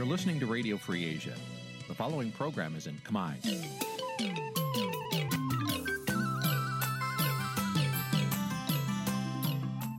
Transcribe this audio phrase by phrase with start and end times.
[0.00, 1.34] You're listening to Radio Free Asia.
[1.86, 3.32] The following program is in Khmer.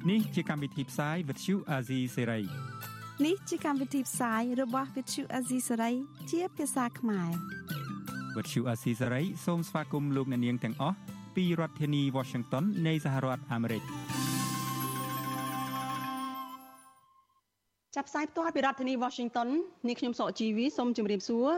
[0.10, 2.44] នេះជាកម្មវិធីផ្សាយ Vuthu Azizi Serai
[3.26, 5.96] នេះជាកម្មវិធីផ្សាយរបស់ Vuthu Azizi Serai
[6.32, 7.32] ជាភាសាខ្មែរ
[8.36, 10.98] Vuthu Azizi Serai សូមស្វាគមន៍លោកអ្នកនាងទាំងអស់
[11.36, 13.84] ពីរដ្ឋធានី Washington នៃសហរដ្ឋអាមេរិក
[17.96, 19.50] ចាប់ផ្សាយផ្ទាល់ពីរដ្ឋធានី Washington
[19.88, 21.50] នាងខ្ញុំសកជីវីសូមជម្រាបសួរ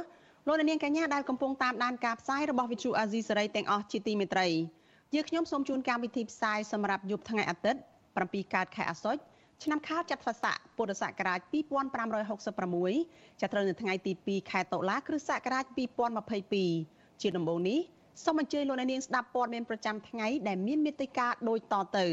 [0.48, 4.48] លោកអ្នកនាងកញ្ញាដែលកំពុងតាមដានការផ្សាយរបស់ Vuthu Azizi Serai ទាំងអស់ជាទីមេត្រី
[5.14, 7.80] យើងខ្ញុំសូមជូនកម្មវិធីផ្សាយសម្រាប់យប់ថ្ងៃអាទិត្យ
[8.18, 9.22] 7កើតខែអាសត់
[9.64, 11.40] ឆ្នាំខាលចត្វាស័កពុរសករាជ
[12.60, 15.66] 2566ចាប់ត្រូវនៅថ្ងៃទី2ខែតុលាគ្រិស្តសករាជ
[16.44, 17.80] 2022ជាដំបូងនេះ
[18.24, 22.08] សូមអញ្ជើញលោកអ្នកនាងស្ដាប់ព័ត៌មានប្រចាំថ្ងៃដែលមានមេត្តាដូចតទៅ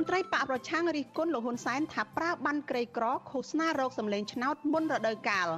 [0.04, 5.48] ន្ត្រីបកប្រឆាំងរិះគន់លោកហ៊ុនសែនថាប្រើបានក្រីក្រឃោសនារោគសម្លេងឆ្នោតមុនរដូវកាល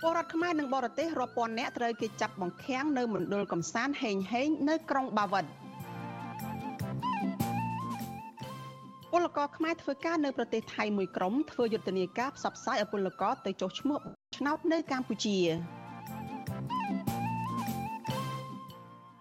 [0.00, 5.44] ពលរដ្ឋខ្មែរនិងបរទេសរាប់ពាន់នាក់ត្រូវគេចាប់បង្ខាំងនៅមណ្ឌលកំសាន្តហេងហេងនៅក្រុងបាវិត
[9.12, 13.98] ពលករខ្មែរធ្វើការនៅប្រទេសថៃមួយក្រុមធ្វើយុទ្ធនាការផ្សព្វផ្សាយឲ្យពលករទៅចុះឈ្មោះ
[14.36, 15.38] ឆ្នោតនៅកម្ពុជា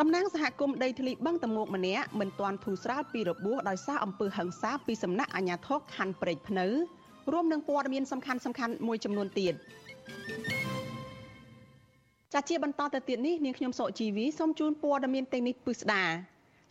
[0.06, 6.66] តំណាងសហគមន៍ដីធ្លីបឹងតមោកម្នាក់មិនទាន់ធូរស្រាលពីរបួសដោយសារអំពើហិង្សាពីសំណាក់អាជ្ញាធរខណ្ឌព្រែកភ្នៅ
[7.32, 9.54] រួមនឹងព័ត៌មានសំខាន់សំខាន់មួយចំនួនទៀត
[12.34, 16.04] ចាជាបន្តទៅទៀតនេះនាងខ្ញុំសុជីវីសូមជូនព័ត៌មានទាំងនេះពិស្ដា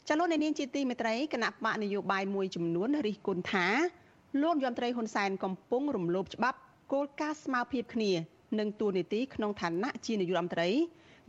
[0.08, 3.66] ចលនានាងជាទីមេត្រីគណៈបកនយោបាយមួយចំនួនរិះគន់ថា
[4.42, 6.58] លោកយមត្រីហ៊ុនសែនកំពុងរំលោភច្បាប់
[6.92, 8.12] គោលការណ៍ស្មារភាពគ្នា
[8.59, 10.70] និងទូនីតិក្នុងឋានៈជានាយករដ្ឋមន្ត្រី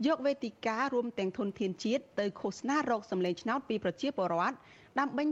[0.06, 4.56] យកវេទិការួមទាំងធនធានជាតិទៅឃោសនារោគសម្លេងឆ្នោតពីប្រជាពលរដ្ឋ
[4.98, 5.24] ដើម្បី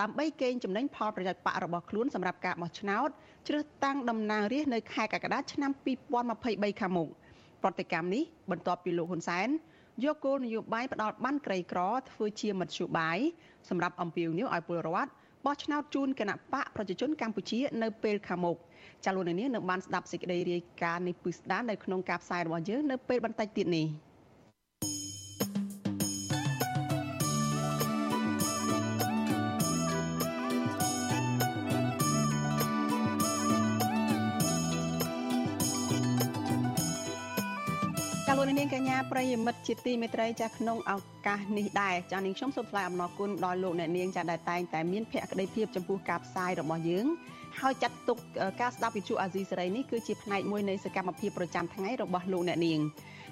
[0.00, 3.08] ដើម្បីកេងចំណេញផលប្រយោជន៍បករបស់ខ្លួនសម្រាប់ការបោះឆ្នោត
[3.48, 5.70] ជ្រើសតាំងតំណាងរាស្ត្រនៅខែកក្កដាឆ្នាំ
[6.26, 7.08] 2023ខាងមុខ
[7.62, 9.48] ប្រតិកម្មនេះបន្ទាប់ពីលោកហ៊ុនសែន
[10.04, 11.80] យកគោលនយោបាយផ្ដាល់បានក្រីក្រ
[12.10, 13.18] ធ្វើជាមធ្យោបាយ
[13.68, 15.10] សម្រាប់អំពាវនាវឲ្យពលរដ្ឋ
[15.44, 18.56] បោះឆ្នោតជូនគណៈបកប្រជាជនកម្ពុជានៅពេលខាងមុខ
[19.04, 23.86] ចាលោកនាងនឹងបានស្ដាប់សេចក្តីរាយការណ៍នេះពឹស្ដាននៅក្នុងការផ្សាយរបស់យើងនៅពេលបន្តិចទៀតនេះ។
[38.46, 40.92] លោកនាងកញ្ញាប្រិយមិត្តជាទីមេត្រីចាក្នុងឱ
[41.26, 47.06] កាសនេះដែរចានាងខ្ញុំសូមថ្លែងអំណរគុណដល់លោកអ្នកនាងចាដែលតែងតែមានភក្ដីភាពចំពោះការផ្សាយរបស់យើង
[47.60, 48.18] ហើយចាត់ទុក
[48.60, 52.80] ការស្ដាប់វិទ្យុអាស៊ីសេរីនេះគឺជាផ្នែកមួយនៃសកម្មភាពប្រចាំថ្ងៃរបស់លោកអ្នកនាង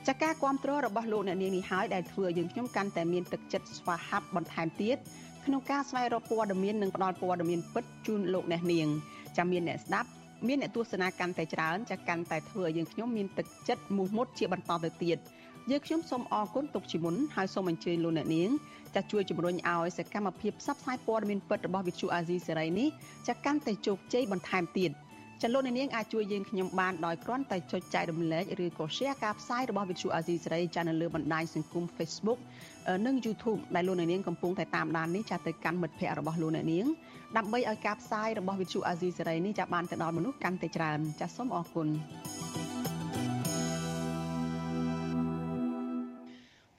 [0.08, 4.96] ចាការគ្រប់គ្រងរបស់លោកអ្នកនាងនេះហើយដែលធ្វើឲ្យយើងខ្ញុំកាន់តែមានទឹកចិត្តស្វាហាប់បន្ថែមទៀត
[5.44, 8.86] ក្នុងការស្វែងរកព័ត៌មាននិងផ្តល់ព័ត៌មានពិតជូនលោកអ្នកនាង
[9.36, 10.08] ចាំមានអ្នកស្ដាប់
[10.48, 15.18] មានអ្នកទស្សនាកាន់តែច្រើនចាកាន់តែធ្វើឲ្យយើងខ្ញុំមានទឹកចិត្តមោះមុតជាបន្តទៅទៀត
[15.70, 18.50] យើងខ្ញុំសូមអរគុណទុកជាមុនហើយសូមអញ្ជើញលោកអ្នកនាង
[18.94, 22.88] ចាជួយជំរុញឲ្យសកម្មភាពផ្សព្វផ្សាយព័ត៌មានពិតរបស់វិទ្យុអាស៊ីសេរីនេះ
[23.28, 24.92] ចាកាន់តែជោគជ័យបន្ថែមទៀត
[25.42, 32.38] ចលនានាងអាចជួយយើងខ្ញុំបានដោយគ្រាន់តែចុចចែករំលែកឬក៏ share ការផ្សាយរបស់វិទ្យុអាស៊ីសេរីចានៅលើបណ្ដាញសង្គម Facebook
[33.06, 36.86] និង YouTube ដែលលោកនាងកំពុងតែតាមដាននេះចាទៅកាន់មិត្តភ័ក្តិរបស់លោកនាង
[37.36, 41.88] ដើម្បីឲ្យការផ្សាយរបស់វិទ្យុអាស៊ីសេរីនេះចាបានទៅដល់មនុស្សកាន់តែច្រើនចាសូមអរគុណ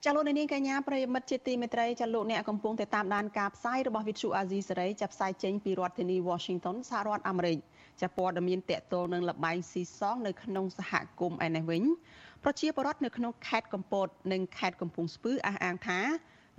[0.05, 7.57] ចាលោកនាងកញ្ញាប្រិយមិត្តជាទីមេត្រីចាលោកអ្នកកំពុងតែតាមដានការផ្សាយរបស់វិទ្យុអាស៊ីសេរីចាផ្សាយចេញពីរដ្ឋធានី Washington សហរដ្ឋអាមេរិក
[8.01, 11.83] ចាព័ត៌មានតកតលនឹងលបែងស៊ីសងនៅក្នុងសហគមន៍ឯនេះវិញ
[12.43, 15.99] ប្រជាពលរដ្ឋនៅក្នុងខេត្តកំពតនិងខេត្តកំពង់ស្ពឺអះអាងថា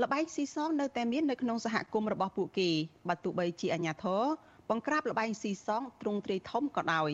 [0.02, 2.70] លបែងស៊ីសងនៅតែមាននៅក្នុងសហគមន៍របស់ពួកគេ
[3.08, 4.22] បើទោះបីជាអាជ្ញាធរ
[4.70, 7.10] បង្ក្រាបលបែងស៊ីសងទ្រង់ទ្រាយធំក៏ដោយ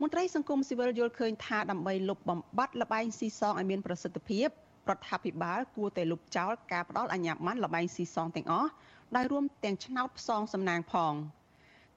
[0.00, 4.50] មន្ត្រីសង្គមស៊ីវិលយល់ឃើញថាដើម្បីលុបបំបាត់លបែងស៊ីសងឲ្យមានប្រសិទ្ធភាព
[4.90, 8.70] រដ្ឋាភិបាលគួរតែលុបចោលការផ្ដាល់អាជ្ញាប័ណ្ណលបែងស៊ីសងទាំងអស់
[9.16, 11.14] ដោយរួមទាំងឆ្នោតផ្សងសំណាងផង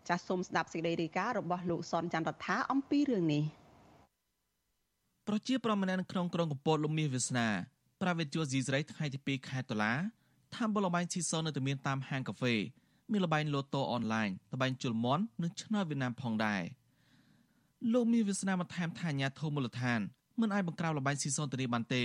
[0.08, 3.44] ចាសសូមស្ដាប់សេចក្តីរាយការណ៍របស់លោកសនច័ន្ទរដ្ឋាអំពីរឿងនេះ
[5.28, 7.48] ប្រជាប្រដ្ឋម្នាក់នៅក្នុងក្រុងកំពតលំមាសវាសនា
[8.02, 9.94] ប្រាវិទ្យាស៊ីស្រីថ្ងៃទី2ខែតុលា
[10.56, 12.56] ថាបលបែងស៊ីសននៅតែមានតាមហាងកាហ្វេ
[13.12, 16.62] មានលបែងលូតូអនឡាញលបែងជលមន់និងឆ្នោតវៀតណាមផងដែរ
[17.94, 20.00] លោកមានវាសនាបន្ថែមថាអាញាធមូលដ្ឋាន
[20.42, 22.04] មិនអាចបង្ក្រាបលបែងស៊ីសនទៅនេះបានទេ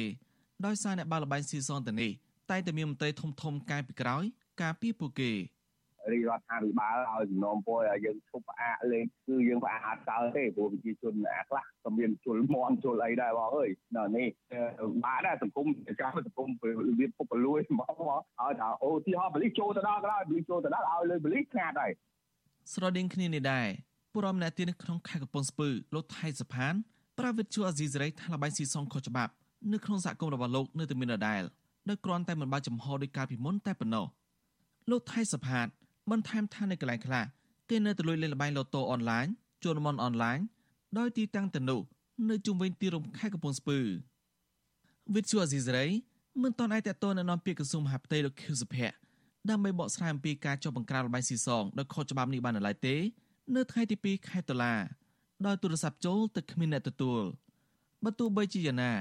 [0.67, 2.11] ដោយសារអ្នកបើលបែងស៊ីសនទៅនេះ
[2.51, 4.25] តែតែមានមន្ត្រីធំធំកាយពីក្រោយ
[4.63, 5.33] ការពីពួកគេ
[6.13, 14.29] រាជរដ្ឋាភិបាលឲ្យសំណូមពរឲ្យយើងឈប់ផ្អាកលេងគឺយើងផ្អាកអត់កើតទេព្រោះប្រជាជនអាខ្លះក៏មានជុលមន់ជុលអីដែរបងអើយដល់នេះ
[15.05, 15.67] បាទដែរសង្គម
[16.01, 16.49] ចាំសង្គម
[17.01, 21.93] វាពុកលួយហ្មងមកឲ្យថាអូទីហោបលិសចូលទៅដល់ក៏ដល់បលិសចូលទៅដល់ឲ្យលើបលិសខាតហើយ
[22.73, 23.69] ស្រដៀងគ្នានេះដែរ
[24.13, 26.75] ពលរដ្ឋម្នាក់ទៀតនៅក្នុងខេត្តកំពង់ស្ពឺលោកថៃសផាន
[27.19, 29.33] ប្រាវិទ្យាអាស៊ីសេរីថាលបៃស៊ីសងខុសច្បាប់
[29.73, 31.43] នៅក្នុងសហគមន៍របស់លោកនៅតែមានដដែល
[31.89, 34.07] ដោយគ្រាន់តែមិនបើកចំហដោយការពីមុនតែប៉ុណ្ណោះ
[34.91, 35.67] លោកថៃសផាត
[36.11, 37.25] បន្ថែមថានៅកន្លែងខ្លះ
[37.71, 39.27] គេនៅតែលួចលេងល្បែងឡូតូអនឡាញ
[39.63, 40.39] ជួនមន់អនឡាញ
[40.99, 41.81] ដោយទីតាំងទៅនោះ
[42.31, 43.79] នៅជុំវិញទីរួមខេត្តកំពង់ស្ពឺ
[45.15, 45.87] វិទ្យុអាស៊ីសេរី
[46.43, 48.97] មិនតន់អាចតតនៅនាំពាក្យក្រសួងមហាផ្ទៃលោកខៀវសុភ័ក្រ
[49.51, 52.97] ដើម្បីបកស្រាយអំពីការចុះបង្ក្រាបល្បែងស៊ីសងដោយខុសច្បាប់នេះបាននៅឡើយទេ
[53.57, 54.75] នៅថ្ងៃទី2ខែតុលា
[55.47, 57.23] ដោយទូរស័ព្ទចូលទៅគ្មានអ្នកទទួល
[58.05, 58.93] បើទោះបីជាយ៉ាងណា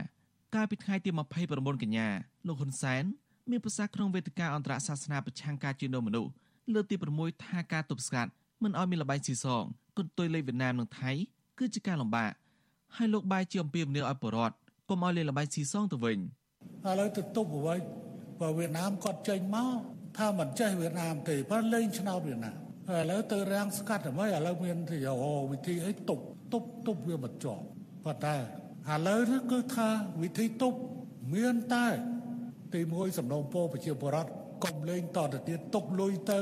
[0.55, 1.09] កាលពីថ្ងៃទី
[1.45, 2.07] 29កញ្ញា
[2.47, 3.03] លោកហ៊ុនសែន
[3.49, 6.31] មានប្រសាសន៍ក្នុងវេទិកាអន្តរសាសនាប្រឆាំងការជួញដូរមនុស្ស
[6.73, 8.31] លើកទី6ថាការទប់ស្កាត់
[8.63, 9.63] មិនឲ្យមានលបែងស៊ីសង
[9.97, 11.11] គន្ទុយលេខវៀតណាមនិងថៃ
[11.59, 12.31] គឺជាការលំបាក
[12.95, 14.55] ហើយលោកបាយជាអំពីមនីឲ្យបរដ្ឋ
[14.89, 17.75] កុំឲ្យលេខលបែងស៊ីសងទៅវិញឥឡូវទៅទប់អ្វី
[18.41, 19.77] បើវៀតណាមគាត់ចេញមក
[20.17, 22.55] ថាមិនចេះវៀតណាមទេប៉ុន្តែលេងឆ្នោតវៀតណាម
[22.91, 24.97] ឥឡូវទៅរាំងស្កាត់អ្វីឥឡូវមានទី
[25.51, 26.23] វិធីអីទប់
[26.53, 27.63] ទប់ទប់វាមិនជាប់
[28.05, 28.35] ប៉ុន្តែ
[28.92, 29.88] ឥឡូវនេះគឺថា
[30.22, 30.78] វិធីទប់
[31.34, 31.86] មានតែ
[32.74, 34.30] ទីមួយសំណូមពរប្រជាពលរដ្ឋ
[34.64, 36.40] កុំលេងតទៅទៀតទុកលុយទៅ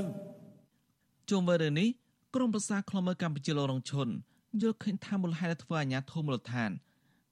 [1.31, 1.89] ជុំវិញរឿងនេះ
[2.35, 4.09] ក្រមប្រសាខ្លមើកម្ពុជាលោករងឈុន
[4.61, 6.71] យល់ឃើញថាមូលហេតុធ្វើអាញាធមូលដ្ឋាន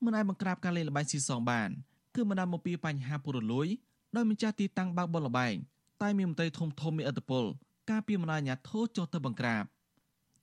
[0.04, 1.68] មិនអាចបង្ក្រាបការលេងល្បែងស៊ីសងបាន
[2.14, 3.68] គឺបណ្ដាលមកពីបញ្ហាពុរលួយ
[4.16, 5.54] ដោយម្ចាស់ទីតាំងបើកបលល្បែង
[6.02, 7.44] តែមានមន្ត្រីធំធំមានឥទ្ធិពល
[7.90, 9.64] ការពីបណ្ដាអាញាធោចុះទៅបង្ក្រាប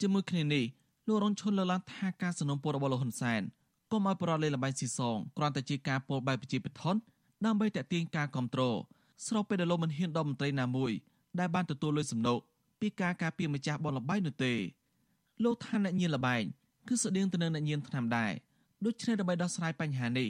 [0.01, 0.65] ជាមួយគ្នានេះ
[1.07, 3.41] លោករងឈុនលើកឡើងថាការสนับสนุนរបស់លោកហ៊ុនសែន
[3.92, 6.96] កុំឲ្យប្រលេងល្បែងស៊ីសងគ្រាន់តែជាការពោលបែបប្រជាពិធន
[7.44, 8.76] ដើម្បីតេទៀងការគ្រប់គ្រង
[9.26, 10.92] ស្របពេលដែលលោកមិនហ៊ានដល់មន្ត្រីណាមួយ
[11.38, 12.38] ដែលបានទទួលលុយសំណូក
[12.80, 14.52] ពីការការពារម្ចាស់បនលបែងនោះទេ
[15.44, 16.42] លោកថាអ្នកញៀនលបែង
[16.88, 18.32] គឺស្តៀងទៅនឹងអ្នកញៀនថ្នាំដែរ
[18.84, 20.28] ដូច្នេះដើម្បីដោះស្រាយបញ្ហានេះ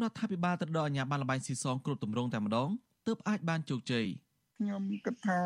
[0.00, 2.68] រដ្ឋាភិបាលត្រូវដកអាជ្ញាប័ណ្ណលបែងស៊ីសងគ្រប់ទម្រង់តែម្ដង
[3.06, 4.06] ទើបអាចបានជោគជ័យ។
[4.60, 5.40] ខ្ញុំគិតថា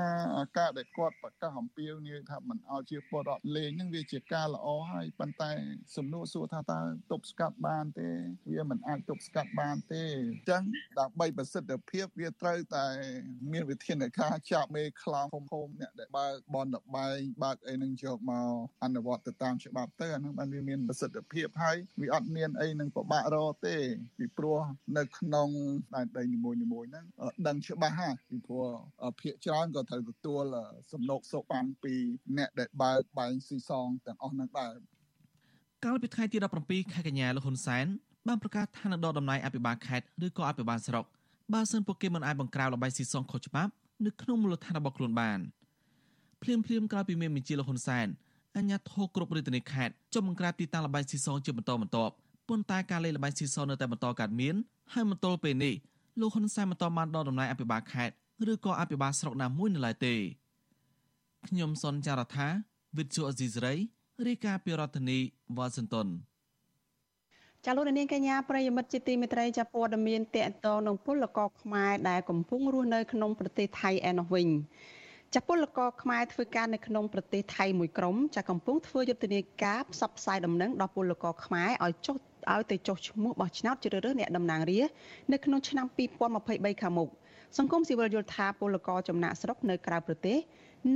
[0.59, 5.51] ការដែលគាត់ប្រកាសអំពាវនាវថាមិនឲ្យជាពលរដ្ឋលេងហ្នឹងវាជាការល្អហើយប៉ុន្តែ
[5.97, 6.81] សំណួរសួរថាតើ
[7.13, 8.09] ទប់ស្កាត់បានទេ
[8.53, 10.63] វាមិនអាចទប់ស្កាត់បានទេអញ្ចឹង
[11.01, 12.87] ដើម្បីប្រសិទ្ធភាពវាត្រូវតែ
[13.53, 18.53] មានវិធានការចាប់មេខ្លោងធំធំអ្នកដែលបើកបនលបែងបើកអីនឹងយកមក
[18.85, 23.77] អនុវត្តទៅតាមច្បាប់ទៅអានឹងបានវាមានប្រសិទ្ធភាពហើយវាអត់មានអីនឹងពិបាករទេ
[24.19, 24.61] ពីព្រោះ
[24.99, 25.49] នៅក្នុង
[25.95, 27.05] ដែនដីនីមួយៗហ្នឹង
[27.47, 28.69] ដឹងច្បាស់ហើយពីព្រោះ
[29.21, 30.45] ភាគច្រើនក៏ត្រូវទទួល
[30.93, 31.95] សំណូកសោកបានពី
[32.39, 34.75] អ្នកដែលបើកបែងស៊ីសងទាំងអស់ហ្នឹងដែរ
[35.85, 37.87] កាលពីថ្ងៃទី17ខែកញ្ញាលោកហ៊ុនសែន
[38.29, 41.05] បានប្រកាសថានឹងដកដំណ័យអភិបាលខេត្តឬក៏អភិបាលស្រុក
[41.53, 43.73] បើសិនពួកគេមិនអាចបង្ក្រាបលបែងស៊ីសងខុសច្បាប់
[44.07, 45.39] នៅក្នុងមូលដ្ឋានរបស់ខ្លួនបាន
[46.43, 48.07] ភ្លាមភ្លាមក្រោយពីមានបញ្ជាលោកហ៊ុនសែន
[48.57, 52.13] អញ្ញាធោគ្រប់រាជធានីខេត្តចុះបង្ក្រាបទីតាំងលបែងស៊ីសងជាបន្តបន្ទាប់
[52.49, 54.55] ប៉ុន្តែការលេងលបែងស៊ីសងនៅតែបន្តកើតមាន
[54.93, 55.75] ហើយមកទល់ពេលនេះ
[56.21, 58.15] លោកហ៊ុនសែនបន្តបានដកដំណ័យអភិបាលខេត្ត
[58.53, 60.15] ឬក៏អភិបាលស្រុកណាមួយនៅឡើយទេ
[61.49, 62.49] ខ្ញុំសនចាររថា
[62.99, 63.75] វិទ្យុអេស៊ីសរ៉ៃ
[64.27, 65.19] រាយការណ៍ពីរដ្ឋធានី
[65.57, 66.09] វ៉ាស៊ីនតោន
[67.65, 74.49] ចាលោកនាងកញ្ញាប្រិយមិត្តជាទីមេត្រីចាព័ត៌មានតកតងនឹងពលករខ្មែរដែលកំពុងរស់នៅក្នុងប្រទេសថៃឯណោះវិញ
[75.35, 82.17] ចាពលករខ្មែរធ្វើការនៅក្នុងប្រទេសថៃមួយក្រុមចាកំពុងធ្វើយុទ្ធនាការផ្សព្វផ្សាយដំណឹងដល់ពលករខ្មែរឲ្យចុះ
[82.53, 84.95] ឲ្យទៅចុះឈ្មោះបោះឆ្នោតជ្រើសរើសអ្នកតំណាងរាស្ត្រ
[85.33, 85.87] នៅក្នុងឆ្នាំ
[86.35, 87.09] 2023ខាងមុខ
[87.59, 90.39] សង្គមស៊ីវិលយល់ថាពលករចំណាក់ស្រុកនៅក្រៅប្រទេស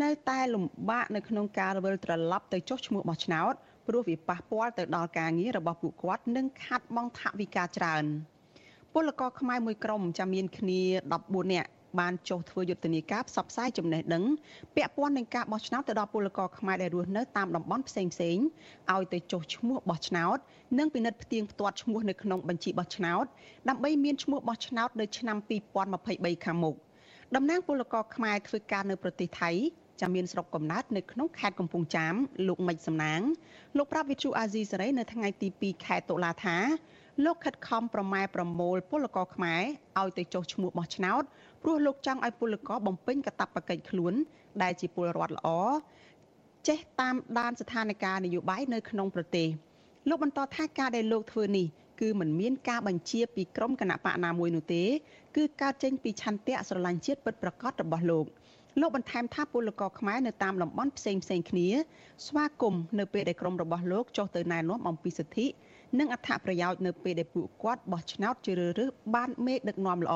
[0.03, 3.55] នៅតែលំបាកនៅក្នុងការវិលត្រឡប់ទៅចុះឈ្មោះបោះឆ្នោត
[3.87, 8.05] ព្រោះវាប៉ះពាល់ទៅដល់ការងាររបស់ពួកគាត់និងខាត់បងថវិកាច្រើន
[8.93, 10.81] ពលករខ្មែរមួយក្រុមចាំមានគ្នា
[11.17, 11.69] 14នាក់
[11.99, 14.25] បានចុះធ្វើយុទ្ធនាការផ្សព្វផ្សាយចំណេះដឹង
[14.77, 18.39] ពាក់ព័ន្ធនឹងការបោះឆ្នោតទៅដល់ពលករខ្មែរដែលរស់នៅតាមតំបន់ផ្សេងផ្សេង
[18.95, 20.39] ឲ្យទៅចុះឈ្មោះបោះឆ្នោត
[20.79, 23.25] និងពិនិត្យផ្ទៀងផ្ទាត់ឈ្មោះនៅក្នុងបញ្ជីបោះឆ្នោត
[23.69, 25.37] ដើម្បីមានឈ្មោះបោះឆ្នោតនៅឆ្នាំ
[25.87, 26.75] 2023ខាងមុខ
[27.35, 29.51] តំណាងពលករខ្មែរធ្វើការនៅប្រទេសថៃ
[30.01, 32.15] ចាំមានស្រុកកំណើតនៅក្នុងខេត្តកំពង់ចាម
[32.49, 33.21] លោកមិចសំណាង
[33.77, 36.57] លោកប្រាប់វិទ្យុអាស៊ីសេរីនៅថ្ងៃទី2ខែតុលាថា
[37.25, 39.63] លោកខិតខំប្រម៉ែប្រមូលពលករខ្មែរ
[40.01, 41.23] ឲ្យទៅចុះឈ្មោះបោះឆ្នោត
[41.63, 44.15] ព្រោះលោកចង់ឲ្យពលករបំពេញកាតព្វកិច្ចខ្លួន
[44.63, 45.49] ដែលជាពលរដ្ឋល្អ
[46.69, 49.49] ចេះតាមដានស្ថានភាពនយោបាយនៅក្នុងប្រទេស
[50.09, 51.67] លោកបន្តថាការដែលលោកធ្វើនេះ
[52.01, 54.85] គឺមិនមានការបញ្ជាពីក្រមគណៈបកណាមួយនោះទេ
[55.37, 58.27] គឺកើតចេញពីឆន្ទៈស្រឡាញ់ជាតិពិតប្រាកដរបស់លោក
[58.81, 61.69] លោកបន្ថែមថាពលករខ្មែរនៅតាមតំបន់ផ្សេងផ្សេងគ្នា
[62.27, 65.47] ស្វាគមន៍នៅពេលដែលក្រុមរបស់លោកចុះទៅណែនាំអំពីសិទ្ធិ
[65.99, 70.15] និងអត្ថប្រយោជន៍នៅពេលដែលពួកគាត់បោះឆ្នោតជ្រើសរើសបានមេដឹកនាំល្អ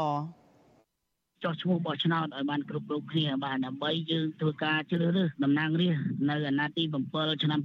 [1.45, 7.61] ចោះឈ្មោះបោះឆ្នោតឲ្យបានគ្រប់គ្រប់គ្នាបាទដើម្បីយើងធ្វើការជ្រើសរើសតំណាងរាស្ត្រនៅអាណត្តិទី7ឆ្នាំ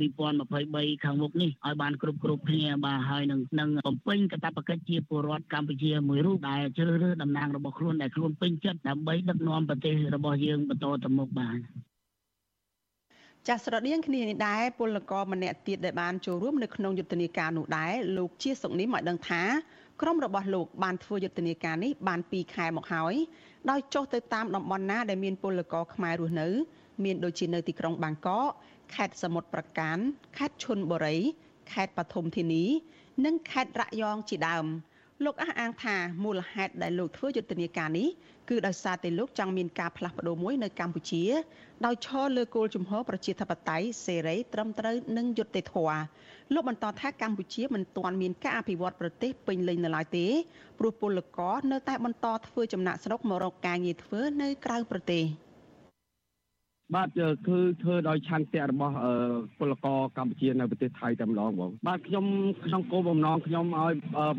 [0.47, 11.57] 2023ខាងមុខនេះឲ្យបានគ្រប់គ្រប់គ្នាបាទហើយនឹងនឹងបំពេញកាតព្វកិច្ចជាពលរដ្ឋកម្ពុជាមួយរូបដែលជ្រើសរើសតំណាងរបស់ខ្លួនដែលខ្លួនពេញចិត្តដើម្បីដឹកនាំប្រទេសរបស់យើងបន្តទៅមុខបាទ
[13.47, 19.43] ចាស់ស្រដៀងគ្នានេះដែរពលករម្នាក់ទៀតដែលបានចូលរួមនៅក្នុងយុទ្ធនាការនោះដែរលោកជាសុកនេះមកដឹងថា
[20.01, 23.15] ក្រុមរបស់លោកបានធ្វើយុទ្ធនាការនេះបាន2ខែមកហើយ
[23.69, 26.47] ដោយចុះទៅតាមតំបន់ណាដែលមានពលករខ្មែររស់នៅ
[27.03, 28.49] មានដូចជានៅទីក្រុងបាងកក
[28.95, 29.97] ខេត្តសមុទ្រប្រការ
[30.37, 31.17] ខេត្តឈុនបុរី
[31.71, 32.63] ខេត្តបឋមធានី
[33.25, 34.65] និងខេត្តរយងជាដើម
[35.25, 38.07] លោកអះអាងថាមូលហេតុដែលលោកធ្វើយុទ្ធនាការនេះ
[38.49, 41.23] គឺដោយសារតែលោកចង់មានការផ្លាស់ប្ដូរមួយនៅកម្ពុជា
[41.85, 45.99] ដោយឈរលើគោលជំហរប្រជាធិបតេយ្យសេរីត្រឹមត្រូវនិងយុត្តិធម៌
[46.53, 50.25] លោកបន្តថាកម្ពុជាមិនទាន់មានការអភិវឌ្ឍប្រទេសពេញលេញនៅឡើយទេ
[50.79, 55.23] ព្រោះពលករនៅតែបន្តធ្វើចំណាក់ស្រុកមករកការងារធ្វើនៅក្រៅប្រទេស។
[56.95, 57.09] បាទ
[57.47, 58.95] គឺធ្វើដោយឆន្ទៈរបស់
[59.59, 62.25] ពលករកម្ពុជានៅប្រទេសថៃតែម្ដងបងបាទខ្ញុំ
[62.65, 63.93] ក្នុងគោលបំណងខ្ញុំឲ្យ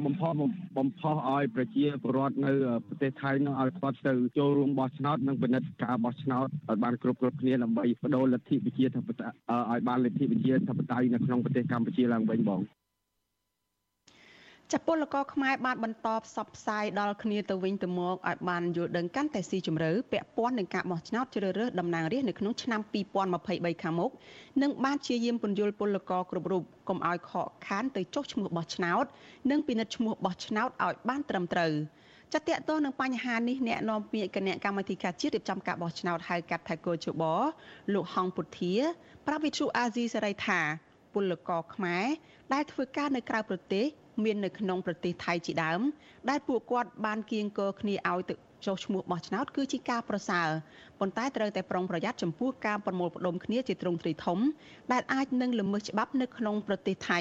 [0.04, 0.32] បំផុស
[0.78, 2.52] បំផុសឲ្យប្រជាពលរដ្ឋនៅ
[2.88, 9.36] ប្រទេសថៃនឹងឲ្យគាត់ទៅចូលរួមបោះឆ្នោតនិងពិនិត្យការបោះឆ្នោតឲ្យបានគ្រប់គ្រប់គ្នាដើម្បីបដូរលទ្ធិប្រជាធិបតេយ្យ
[9.70, 12.60] ឲ្យបានលទ្ធិប្រជាធិបតេយ្យនៅក្នុងប្រទេសកម្ពុជាឡើងវិញបង
[14.72, 22.80] ចាពលករខ្មែរបានបន្តផ្សព្វផ្សាយដល់គ្នាទៅវិញទៅមកឲ្យបានយល់ដឹងកាន់តែស៊ីជម្រៅពាក់ព័ន្ធនឹងការបោះឆ្នោតជ្រើសរើសតំណាងរាស្ត្រនៅក្នុងឆ្នាំ
[23.32, 24.10] 2023ខាងមុខ
[24.62, 29.04] និងបានជាយាមពន្យល់ពលករគ្រប់រូបកុំឲ្យខកខានទៅចុះឈ្មោះបោះឆ្នោត
[29.50, 31.72] និងពិនិត្យឈ្មោះបោះឆ្នោតឲ្យបានត្រឹមត្រូវ
[32.32, 37.22] ចាតតទៅនឹងបញ្ហានេះអ្នកនាំពាក្យគណៈកម្មាធិការជាតិរៀបចំការបោះឆ្នោតហៅកាត់ថាកោជប
[37.94, 38.74] លោកហងពុធា
[39.26, 40.60] ប្រាប់វិទ្យុអាស៊ីសេរីថា
[41.14, 42.06] ពលករខ្មែរ
[42.52, 43.86] ដែលធ្វើការនៅក្រៅប្រទេស
[44.24, 45.80] មាននៅក្នុងប្រទេសថៃជាដើម
[46.30, 48.34] ដែលពួកគាត់បានគៀងគរគ្នាឲ្យទៅ
[48.66, 50.48] ចុះឈ្មោះបោះឆ្នោតគឺជាការប្រសើរ
[51.00, 54.38] ប៉ុន្តែត្រូវតែប្រុងប្រយ័ត្នចំពោះការប្រមូលផ្ដុំគ្នាជាទ្រង់ទ្រាយធំ
[54.92, 57.20] ដែលអាចនឹងល្មើសច្បាប់នៅក្នុងប្រទេសថៃ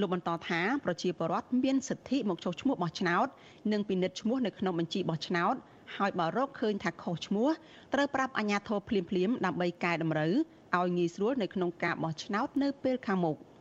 [0.00, 3.26] លោកបន្តថាប្រជាពលរដ្ឋមានសិទ្ធិមកចុះឈ្មោះបោះឆ្នោត
[3.72, 5.54] និងពិនិត្យឈ្មោះនៅក្នុងបញ្ជីបោះឆ្នោត
[5.96, 7.48] ហើយបើរកឃើញថាខុសឈ្មោះ
[7.94, 10.32] ត្រូវប្រាប់អាជ្ញាធរភ្លាមៗដើម្បីកែតម្រូវ
[10.76, 13.36] ឲ្យងាយស្រួលនៅក្នុងការបោះឆ្នោតនៅពេលខាងមុខ។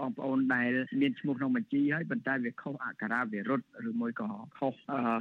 [0.00, 4.72] បងប្អូនដែលមានឈ្មោះក្នុងបញ្ជីហើយប៉ុន្តែវាខុសអក្ខរាវិរុទ្ធឬមួយក៏ខុស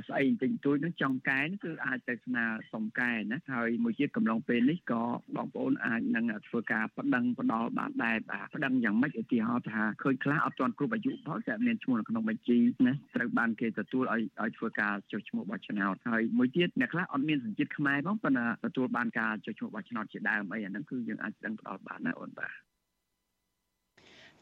[0.08, 5.03] ស្អីបន្តិចបន្តួចនឹងចង់កែគឺអាចទៅស្នើសុំកែណាហើយមួយទៀតកំឡុងពេលនេះក៏
[5.36, 22.64] បងប្អូនអាចនឹងធ្វើការបដិងផ្ដាល់បានដែរបាទបដិងយ៉ាងម៉េចឧទាហរណ៍ថាឃើញខ្លះអត់ទាន់គ្រប់អាយុផងតែមានឈ្មោះនៅក្នុងបញ្ជីណាត្រូវបានគេទទួលឲ្យឲ្យធ្វើការចុះឈ្មោះបោះឆ្នោតហើយមួយទៀតអ្នកខ្លះអត់មានសញ្ជាតិខ្មែរផងប៉ុន្តែទទួលបានការចុះឈ្មោះបោះឆ្នោតជាដើមអីអាហ្នឹងគឺយើងអាចដឹងផ្ដាល់បានណាអូនបាទ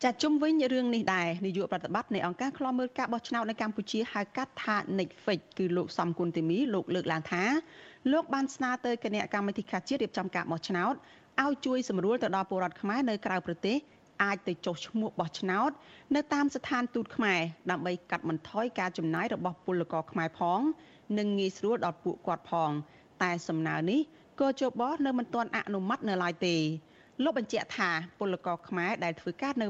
[0.03, 7.43] ចាជុំវិញរឿងនេះដែរនាយកប្រតិបត្តិនៃអង្គការឃ្លាំមើលការបោះឆ្នោតនៅកម្ពុជាហៅកាត់ថា Netflix គឺលោកសំគុណទីមីលោកលើកឡើងថា
[8.11, 10.93] លោកបានស្នើទៅគណៈកម្មាធិការជាតិរៀបចំការបោះឆ្នោត
[11.43, 13.77] ឲ្យជួយសម្រួលទៅដល់ពលរដ្ឋខ្មែរនៅក្រៅប្រទេស
[14.23, 15.71] អាចទៅចុះឈ្មោះបោះឆ្នោត
[16.15, 17.39] នៅតាមស្ថានទូតខ្មែរ
[17.71, 20.59] ដើម្បីកាត់បន្ថយការចំណាយរបស់ពលករខ្មែរផង
[21.17, 22.71] និងងាយស្រួលដល់ពួកគាត់ផង
[23.23, 24.01] តែសំណើនេះ
[24.39, 26.57] ក៏ជបនៅមិនទាន់អនុម័តនៅឡើយទេ
[27.23, 27.89] លោកបញ្ជាក់ថា
[28.19, 29.67] ពលករខ្មែរដែលធ្វើការនៅ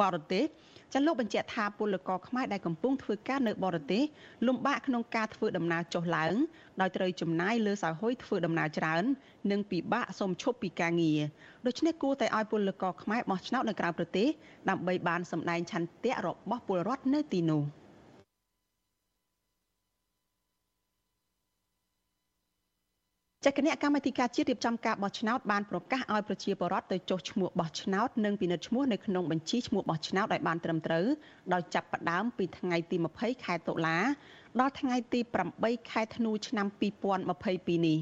[0.00, 0.44] បរទេស
[0.92, 4.02] ចាលោកបញ្ជាក់ថាពលករខ្មែរដែលកំពុងធ្វើការនៅបរទេស
[4.46, 6.34] លំបាកក្នុងការធ្វើដំណើរចុះឡើង
[6.80, 9.04] ដោយត្រូវចំណាយលើសហហុយធ្វើដំណើរច្រើន
[9.50, 11.20] និងពិបាកសុំឈប់ពីការងារ
[11.66, 14.28] ដូច្នេះគួរតែឲ្យពលករខ្មែរបោះឆ្នោតនៅក្រៅប្រទេស
[14.70, 17.62] ដើម្បីបានសម្ដែងឆន្ទៈរបស់ពលរដ្ឋនៅទីនោះ។
[23.48, 31.06] ចាគណៈកម្មាធិការជាតិរៀបចំការបោះឆ្នោតបានប្រកាសឲ្យប្រជាពលរដ្ឋទៅចុះឈ្មោះបោះឆ្នោតនិងពិនិត្យឈ្មោះនៅក្នុងបញ្ជីឈ្មោះបោះឆ្នោតឲ្យបានត្រឹមត្រូវ
[31.52, 33.98] ដោយចាប់ផ្ដើមពីថ្ងៃទី20ខែតុលា
[34.60, 35.20] ដល់ថ្ងៃទី
[35.56, 37.98] 8ខែធ្នូឆ្នាំ2022នេះ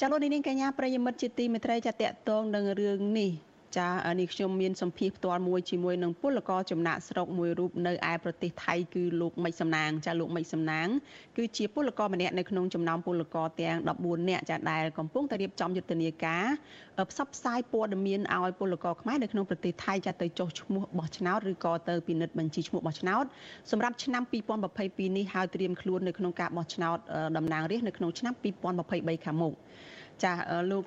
[0.00, 3.30] ចាលោកនាងកញ្ញាប្រិយមិត្តជាទីមេត្រីចាតកតងនឹងរឿងនេះ
[3.78, 3.88] ចា
[4.20, 10.88] នេះខ្ញុំមានសម្ភារផ្ទាល់មួយជាមួយនឹងពលករចំណាក់ស្រុកមួយរូបនៅឯប្រទេសថៃគឺលោកមិចសំណាងចាលោកមិចសំណាង
[11.36, 16.44] គឺជាពលករម្នាក់នៅក្នុងចំណោមពលករទាំង14នាក់ចាដែលកំពុងតែរៀបចំយុទ្ធនាការ
[17.10, 23.24] ផ្សព្វផ្សាយព័ត៌មានឲ្យពលករខ្មែរនៅក្នុងប្រទេសថៃចាទៅចុះឈ្មោះបោះឆ្នោតឬក៏ទៅពិនិត្យបញ្ជីឈ្មោះបោះឆ្នោត
[23.70, 26.98] សម្រាប់ឆ្នាំ2022នេះហើយត្រៀមខ្លួននៅក្នុងការបោះឆ្នោត
[27.36, 28.34] តំណាងរាស្ត្រនៅក្នុងឆ្នាំ
[28.78, 29.54] 2023ខាងមុខ
[30.24, 30.32] ចា
[30.70, 30.84] លោក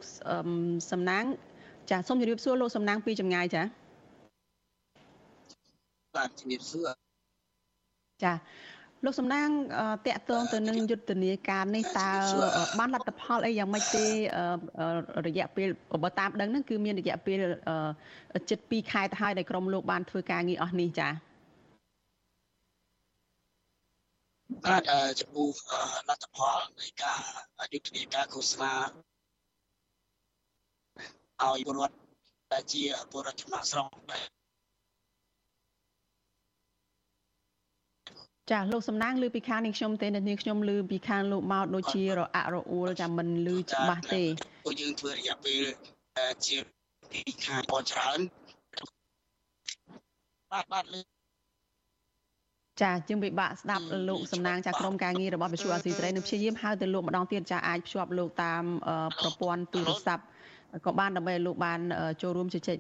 [0.91, 1.25] សំណាង
[1.89, 3.63] ចាសូមជម្រាបសួរលោកសំណាងពីចម្ងាយចា
[6.15, 6.87] បាទជម្រាបសួរ
[8.23, 8.33] ចា
[9.05, 9.47] លោកសំណាង
[10.07, 12.09] តកតងទៅនឹងយុទ្ធនាការនេះតើ
[12.79, 14.05] បានលទ្ធផលអីយ៉ាងម៉េចទេ
[15.27, 15.67] រយៈពេល
[16.03, 17.37] បើតាមដឹងហ្នឹងគឺមានរយៈពេល
[18.49, 21.09] ជិត2ខែទៅហើយដែលក្រុមលោកបានធ្វើការងារអស់នេះចា
[24.65, 24.83] បាទ
[25.19, 25.49] ចំពោះ
[26.09, 27.19] លទ្ធផលនៃការ
[27.73, 28.73] យុទ្ធនាការឃោសនា
[31.41, 31.95] ឲ្យពលរដ្ឋ
[32.53, 34.23] ដែលជាពលរដ្ឋចំណាក់ស្រុកដែរ
[38.51, 44.23] ចាលោកសំណាងឮពីខាងនេះខ្ញុំទេនាងខ្ញុំឮពីខាងលោកមកដូចជារអាក់រអួលចាំមិនឮច្បាស់ទេ
[44.63, 45.61] ពួកយើងធ្វើរយៈពេល
[46.45, 46.57] ជា
[47.11, 48.19] ពីខាងបនច្រើន
[50.51, 50.99] បាទបាទលើ
[52.81, 58.63] ចាជាងពិបាកស្ដាប់លោកសំណាងចាក្រុមការងាររបស់វិទ្យុអាស៊ីសេរីនឹងព្យាយាមហៅទៅលោកម្ដងទៀតចាអាចភ្ជាប់លោកតាម
[59.19, 60.23] ប្រព័ន្ធទូរស័ព្ទ
[60.85, 61.79] ក៏បានដើម្បីលោកបាន
[62.21, 62.77] ចូលរួមជជែក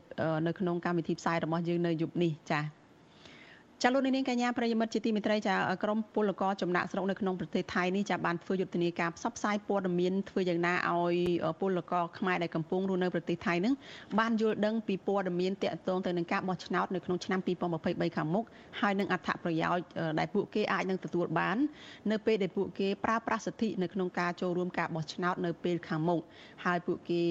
[0.47, 2.82] នៅក្នុងកម្មវិធីផ្សាយរបស់យើងនៅយប់នេះចា៎
[3.85, 11.15] ចាលោកនាងកញ្ញាប្រិយមិត្តជាទីមេត្រីចាក្រមពលករចំណាក់ស្រុកនៅក្នុងប្រទេសថៃនេះចាបានធ្វើយុទ្ធនាការផ្សព្វផ្សាយព័ត៌មានធ្វើយ៉ាងណាឲ្យ
[11.59, 13.73] ពលករខ្មែរដែលកំពុងរស់នៅប្រទេសថៃនឹង
[14.19, 18.45] បានយល់ដឹងពីព័ត៌មានតាក់ទងទៅនឹងការបោះឆ្នោតនៅក្នុងឆ្នាំ2023ខាងមុខ
[18.79, 19.83] ហើយនឹងអត្ថប្រយោជន៍
[20.19, 21.57] ដែលពួកគេអាចនឹងទទួលបាន
[22.11, 26.21] នៅពេលដែលពួកគេប្រើប្រាស់សិទ្ធិនៅក្នុងការចូលរួមការបោះឆ្នោតនៅពេលខាងមុខ
[26.65, 27.21] ហើយពួកគេ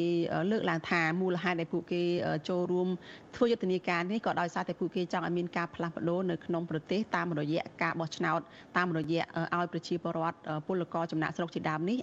[0.51, 2.03] លើកឡើងថាមូលហេតុដែលពួកគេ
[2.49, 2.89] ចូលរួម
[3.37, 8.41] ធ្វើយុទ្ធនាការនេះក៏ដោយសារតែពួកគេចង់ឲ្យមានការផ្លាស់ប្ដូរនៅក្នុងប្រទេសតាមរយៈការបោះឆ្នោត
[8.77, 9.23] តាមរយៈ
[9.55, 11.99] ឲ្យប្រជាពលរដ្ឋពលករចំណាក់ស្រុកជាដើមនេះ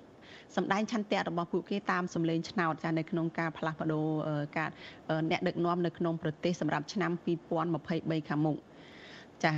[0.55, 4.05] សម្ដែងឆន្ទៈរបស់ពួកគេតាមសម្លេងឆ្នោតចានៅក្នុងការផ្លាស់ប្ដូរ
[4.57, 4.69] ការ
[5.31, 7.11] អ្នកដឹកនាំនៅក្នុងប្រទេសសម្រាប់ឆ្នាំ
[7.69, 8.57] 2023ខាងមុខ
[9.45, 9.53] ចា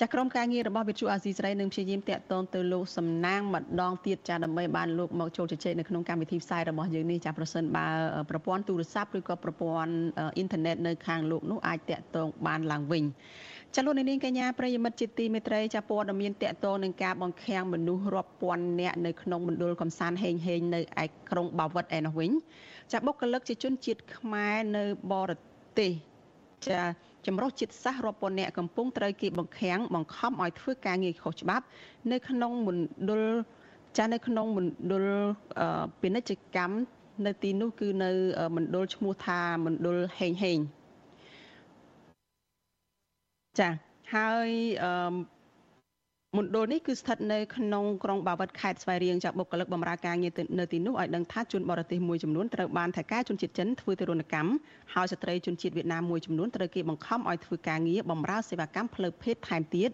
[0.00, 7.86] ចាក្រមការងាររបស់វិទ្យុអាស៊ីសេរីនឹងព្យាយាមតាក់ទងទៅលោកសំណាងម្ដងទៀតចាដើម្បីបានលោកមកចូលជជែកនៅក្នុងកម្មវិធីផ្សាយរបស់យើងនេះចាប្រសិនបើ
[8.30, 13.04] ប្រព័ន្ធទូរស័ព្ទឬក៏ប្រព័ន្ធអ៊ីនធឺណិតនៅខាងលោកនោះអាចតាក់ទងបានឡើងវិញ
[13.76, 22.30] ចលនានាងកញ្ញាប្រិយមិត្តជាទីមេត្រីចាព័ត៌មានតកតងនឹងការបង្ខាំងមនុស្សរាប់ពាន់នាក់នៅក្នុងមណ្ឌលកំសាន្តហេងហេងនៅឯក្រុងបាវិតឯនោះវិញ
[22.92, 25.32] ចាបុគ្គលិកជាជនជាតិខ្មែរនៅបរ
[25.78, 25.92] ទេស
[26.68, 26.80] ចា
[27.26, 31.64] ចម្រុះជាតិសាសន៍រាប់ពាន់នាក់កំពុងត្រូវគេបង្ខាំងបង្ខំឲ្យធ្វើការងារខុសច្បាប់
[32.12, 33.22] នៅក្នុងមណ្ឌល
[33.98, 35.06] ចានៅក្នុងមណ្ឌល
[36.00, 36.76] ពាណិជ្ជកម្ម
[37.26, 38.10] នៅទីនោះគឺនៅ
[38.56, 40.60] មណ្ឌលឈ្មោះថាមណ្ឌលហេងហេង
[43.58, 43.68] ចា
[44.14, 44.50] ហើយ
[44.84, 45.14] អឺ
[46.38, 54.50] មណ្ឌលនេះគឺស្ថិតនៅក្នុងក្រុងបាវិតខេត្តស្វាយរៀងចាបុគ្គលិកបម្រើការងារនៅទីនោះឲ្យដឹងថាជនបរទេសមួយចំនួនត្រូវបានថៃការជនជាតិចិនធ្វើទរណកម្ម
[54.94, 59.90] ហើយស្ត្រីជនជាតិវៀតណាមមួយចំនួនត្រូវគេបង្ខំឲ្យធ្វើការងារបម្រើសេវាកម្មផ្លូវភេទថែមទៀត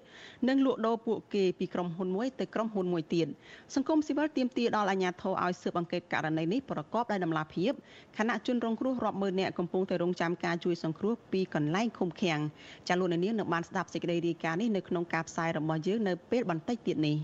[0.48, 3.26] និងលក់ដូរពួកគេពីក្រុមហ៊ុនមួយទៅក្រុមហ៊ុនមួយទៀត
[3.74, 7.72] សង្គមស៊ីវិលទាមទារដល់អាជ្ញាធរឲ្យស៊ើបអង្កេតករណីនេះប្រកបដោយតម្លាភាព
[8.18, 12.40] ខណៈជនរងគ្រោះរាប់ម៉ឺននាក់កំពុងតែរងចាំការជួយសង្គ្រោះពីកន្លែងឃុំឃាំង
[12.88, 17.18] ចាលោកនាងនឹងបានស្ដាប់សេចក្តីរាយការណ៍នេះនៅក្នុងការផ្សាយរបស់យើងនៅពេលបន្តិចទៀតនេះ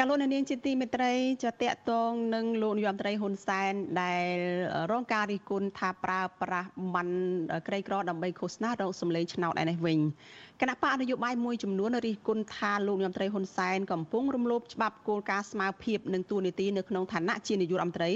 [0.00, 1.12] ចាលោកនាងជាទីមេត្រី
[1.44, 4.26] ចាតកតងនឹងលោកនាយរដ្ឋមន្ត្រីហ៊ុនសែនដែល
[4.90, 7.08] រងការរិះគន់ថាប្រើប្រាស់បាន
[7.68, 9.98] ក្រីក្រដើម្បីឃោសនារកសម្លេងឆ្នោតឯនេះវិញ
[10.62, 18.12] គណៈបកនយោបាយមួយចំនួនរិះគន់ថាលោកនាយរដ្ឋមន្ត្រីហ៊ុនសែនកំពុងរំលោភច្បាប់គោលការណ៍ស្មារភាពនិងទូនីតិនៅក្នុងឋានៈជានាយករដ្ឋមន្ត្រី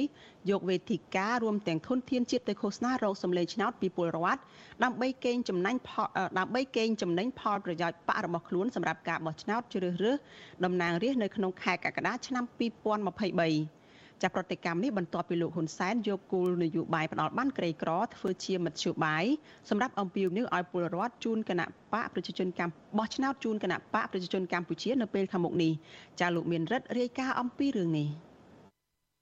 [0.50, 4.40] យកវេទិការួមទាំងធនធានជាតិទៅឃោសនារកសម្លេងឆ្នោតពីពលរដ្ឋ
[4.84, 10.16] ដើម្បីកេងចំណេញផលដើម្បីកេងចំណេញផលប្រយោជន៍បករបស់ខ្លួនសម្រាប់ការបោះឆ្នោតជ្រើសរើស
[10.64, 13.81] តំណាងរាស្ត្រនៅក្នុងខែកក្កដាឆ្នាំ2023
[14.22, 19.24] ចាប្រតិកម្មនេះបន្ទាប់ពីលោកហ៊ុនសែនយកគោលនយោបាយផ្ដាល់បានក្រីក្រធ្វើជាមធ្យោបាយ
[19.70, 25.72] សម្រាប់អំពាវនាវឲ្យពលរដ្ឋជូនគណៈបកប្រជាជនកម្ពុជាបោះឆ្នោតជូនគណៈបកប្រជាជនកម្ពុជានៅពេលខាងមុខនេះ
[26.20, 28.08] ចាលោកមានរិទ្ធរាយការណ៍អំពីរឿងនេះ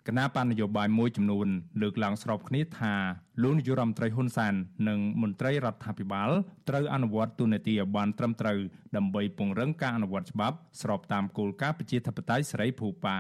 [0.08, 1.48] គណៈបណ្ឌនយោបាយមួយចំនួន
[1.82, 2.94] លើកឡើងស្របគ្នាថា
[3.42, 4.54] លោកនាយរដ្ឋមន្ត្រីហ៊ុនសែន
[4.88, 6.30] និងមន្ត្រីរដ្ឋាភិបាល
[6.68, 8.58] ត្រូវអនុវត្តទូនាទីឲ្យបានត្រឹមត្រូវ
[8.96, 13.16] ដើម្បីពង្រឹងការអនុវត្តច្បាប់ស្របតាមគោលការណ៍ប្រជាធិបតេយ្យសេរីភូប៉ា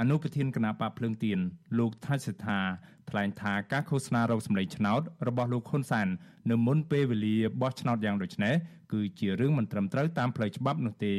[0.00, 1.38] អនុប្រធានគណៈបកភ្លើងទៀន
[1.78, 2.60] លោកថៃសិដ្ឋា
[3.10, 6.08] ថ្លែងថាការឃោសនារោគសម្លេងឆ្នោតរបស់លោកហ៊ុនសែន
[6.50, 8.54] នៅមុនពេលវេលាបោះឆ្នោតយ៉ាងដូចនេះ
[8.92, 11.14] គឺជារឿងមិនត្រឹមត្រូវតាមផ្លូវច្បាប់នោះទេ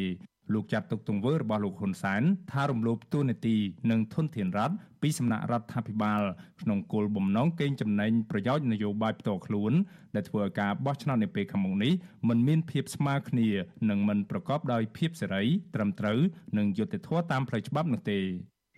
[0.54, 3.56] លោកចាត់ទុកទង្វើរបស់លោកហ៊ុនសែនថារំលោភទូនាទី
[3.92, 6.22] និងធនធានរដ្ឋពីសំណាក់រដ្ឋាភិបាល
[6.62, 9.74] ក្នុងគោលបំណងកេងចំណេញប្រយោជន៍នយោបាយផ្ទាល់ខ្លួន
[10.16, 11.94] ដែលធ្វើឲ្យការបោះឆ្នោតនាពេលខាងមុខនេះ
[12.30, 13.50] មិនមានភាពស្មើគ្នា
[13.90, 15.44] និងមិនប្រកបដោយភាពសេរី
[15.76, 16.20] ត្រឹមត្រូវ
[16.58, 18.20] និងយុត្តិធម៌តាមផ្លូវច្បាប់នោះទេ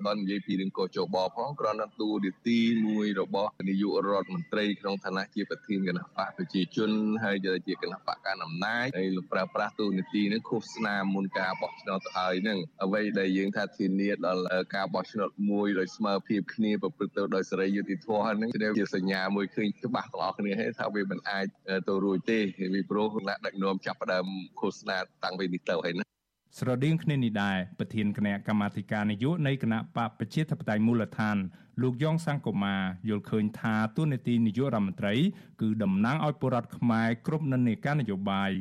[0.05, 6.91] ដល់និយាយពីរឿងកោចបផងគ្រាន់តែទូនីតិមួយរបស់នាយករដ្ឋមន្ត្រីក្នុងឋានៈជាប្រធានគណៈបកប្រជាជន
[7.23, 7.35] ហើយ
[7.67, 14.43] ជាគណៈបកកណ្ដាលអំណាចហើយលោកប្រើប្រាស់ទូនីតិនឹងឃោសនាមុនការបោះឆ្នោតទៅហើយនឹងអ្វីដែលយើងថាធានាដល់
[14.75, 21.45] ការបោះឆ្នោតមួយដោយស្មើភាពគ្នាប្រព្រឹត្តទៅដោយសេរីយុត្តិធម៌ហ្នឹងជាសញ្ញាមួយឃើញច្បាស់ទាំងអស់គ្នាហើយថាវាមិនអាច
[21.87, 22.39] ទៅរួចទេ
[22.73, 24.25] ពីព្រោះអ្នកដឹកនាំចាប់ផ្ដើម
[24.59, 26.16] ឃោសនាតាំងពីនេះទៅហើយណា
[26.57, 31.37] ស្រដៀងគ្នានេះដែរប្រធានគណៈកម្មាធិការនយោបាយនៃគណៈបកប្រជាធិបតេយ្យមូលដ្ឋាន
[31.81, 32.75] លោកយ៉ងសង្គមា
[33.09, 35.13] យល់ឃើញថាទូនីតិនាយករដ្ឋមន្ត្រី
[35.61, 38.51] គឺតំណាងឲ្យពលរដ្ឋខ្មែរគ្រប់និន្នាការនយោបាយ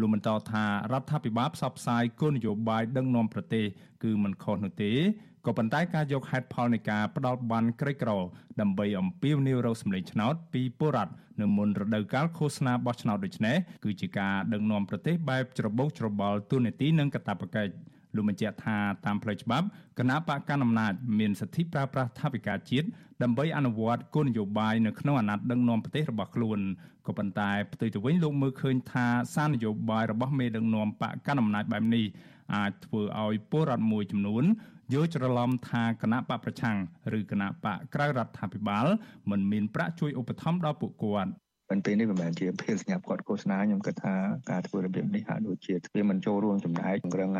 [0.00, 3.64] លោកបន្តថារដ្ឋាភិបាលផ្សព្វផ្សាយគោលនយោបាយដឹកនាំប្រទេស
[4.02, 4.92] គឺមិនខុសនោះទេ
[5.46, 8.10] ក៏ប៉ុន្តែការយកហេតុផលនៃការផ្ដាល់បានក្រីក្រ
[8.60, 17.72] ដើម្បីអំពាវនាវរកសម្លេងឆ្នោតពីពលរដ្ឋនៅមុនរដូវកាលឃោសនាបោះឆ្នោតដូចនេះគឺជាការដឹកនាំប្រទេសបែបច្របូកច្របល់ទូនីតិនិងកាតព្វកិច្ច
[18.14, 19.66] លោកបញ្ជាក់ថាតាមផ្លូវច្បាប់
[19.98, 22.86] គណៈបកកណ្ដាលអំណាចមានសិទ្ធិប្រើប្រាស់ថវិកាជាតិ
[23.22, 26.58] ដើម្បីអនុវត្តគោលនយោបាយនៅក្នុងអាណត្តិដឹកនាំប្រទេសរបស់ខ្លួន
[27.06, 32.04] ក៏ប៉ុន្តែផ្ទុយទៅវិញលោកមើលឃើញថាសារនយោបាយរបស់មេដឹកនាំបកកណ្ដាលអំណាចបែបនេះ
[32.54, 34.44] អាចធ្វើឲ្យពលរដ្ឋមួយចំនួន
[34.92, 36.78] យល់ច្រឡំថាគណៈបកប្រឆាំង
[37.18, 38.86] ឬគណៈបកក្រៅរដ្ឋាភិបាល
[39.30, 41.30] មិនមានប្រាក់ជួយឧបត្ថម្ភដល់ពួកគាត់
[41.72, 44.14] ប៉ុន្តែនេះមិនមែនជាភាពសញ្ញាគាត់ឃោសនាខ្ញុំគិតថា
[44.50, 47.30] ការធ្វើរបៀបនេះហាក់ដូចជាវាមិនចូលរួមចំណែកពង្រឹង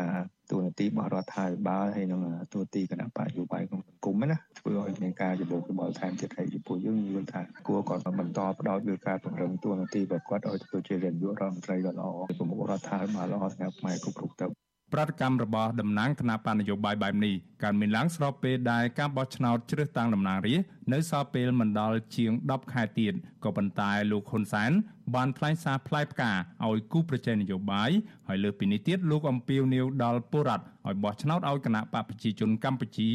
[0.51, 2.21] ទូនាទីរបស់រដ្ឋាភិបាលហើយនិង
[2.53, 24.71] ទូទីគណៈបកយោបាយក្នុងសង្គមណាធ្វើឲ្យមានការច្បូកច្បល់ថែមទៀតហើយចំពោះយើងយល់ថាគួរគាត់បន្តផ្ដោតលើការពង្រឹងទូនាទីរបស់គាត់ឲ្យធ្វើជានាយករដ្ឋមន្ត្រីដ៏ល្អប្រមុខរដ្ឋាភិបាលល្អសម្រាប់ផ្នែកគ្រប់គ្រងទៅ ប្រតិកម្មរបស់តំណាងគណៈបណ្ឌនយោបាយបែបនេះកើតមានឡើងស្របពេលដែលការបោះឆ្នោតជ្រើសតាំងតំណាងរាស្ត្រនៅសល់ពេលមិនដល់ជាង10ខែទៀតក៏ប៉ុន្តែលោកហ៊ុនសែន
[25.15, 26.31] បានថ្លែងសារផ្លែផ្កា
[26.65, 27.89] ឲ្យគូប្រជែងនយោបាយ
[28.27, 33.09] ហើយលើសពីនេះទៀតលោកអំពាវនាវដល់ពលរដ្ឋឲ្យបោះឆ្នោតឲ្យគណៈបកប្រជាជនកម្ពុជា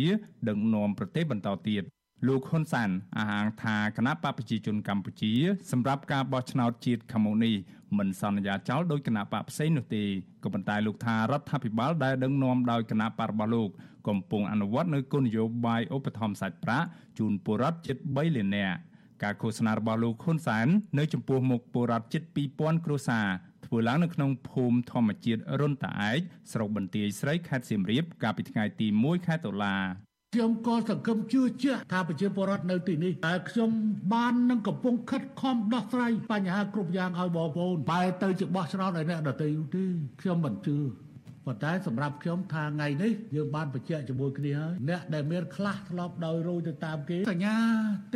[0.48, 1.82] ដឹកនាំប្រទេសបន្តទៀត
[2.24, 5.32] លោកហ៊ុនសានអះអាងថាគណៈបកប្រជាជនកម្ពុជា
[5.70, 7.54] សម្រាប់ការបោះឆ្នោតជាតិខាងមុខនេះ
[7.98, 10.04] មិនសន្យាចោលដោយគណៈបកផ្សេងនោះទេ
[10.44, 13.68] ក៏ប៉ុន្តែលោកថារដ្ឋាភិបាលដែលដឹកនាំដោយគណៈបករបស់លោក
[14.08, 16.86] កំពុងអនុវត្តនៅគោលនយោបាយឧបត្ថម្ភសាច់ប្រាក់
[17.18, 18.76] ជូនពលរដ្ឋជិត3លាននាក់
[19.22, 20.66] ការឃោសនារបស់លោកហ៊ុនសែន
[20.98, 22.22] នៅចំពោះមុខពលរដ្ឋជិត
[22.54, 23.26] 2000គ្រួសារ
[23.66, 26.18] ធ្វើឡើងនៅក្នុងភូមិធម្មជាតិរុនតាឯក
[26.52, 30.05] ស្រុកបន្ទាយស្រីខេត្តសៀមរាបកាលពីថ្ងៃទី1ខែតុលា
[30.36, 33.70] ខ្ញុំក៏សង្ឃឹមជឿជាក់ថាប្រជាពលរដ្ឋនៅទីនេះតែខ្ញុំ
[34.12, 39.84] បាននឹងកំពុងខិតខំដោះស្រាយបញ្ហាគ្រប់យ៉ាងឲ្យបងប្អូនបែរទៅជាបោះឆ្នោតឲ្យអ្នកដទៃទេ
[40.20, 40.78] ខ្ញុំមិនជឿ
[41.46, 47.56] ប៉ុន្តែសម្រាប់ខ្ញុំថាថ្ងៃនេះយើងបានបញ្ជាក់ជាមួយគ្នាហើយអ្នកដែលមានខ្លះធ្លាប់ដោយរយទៅតាមគេសញ្ញា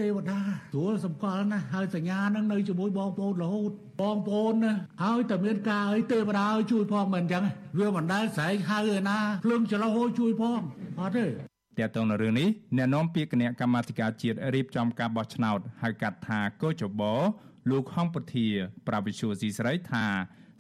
[0.01, 0.39] ទេវតា
[0.73, 7.45] ស្រួលសម្គាល់ណាស់ហើយសញ្ញានឹងនៅជាមួយបងប្អូនរហូតបងប្អូនណាហើយតែមានការអីទេវតាឲ្យជួយផងមិនអញ្ចឹង
[7.79, 10.61] វាមិនដែលស្រែកហៅឯណាភ្លើងចលោហូជួយផង
[11.01, 17.03] អត់ទេ ទាក់ទងនឹងរឿងនេះអ្នកនាំពាក្យគណៈកម្មាធិការជាតិរៀបចំការបោះឆ្នោតហៅកាត់ថាកោចប
[17.71, 18.47] លោកហងពុធា
[18.87, 20.05] ប្រាវិសុយស៊ីស្រីថា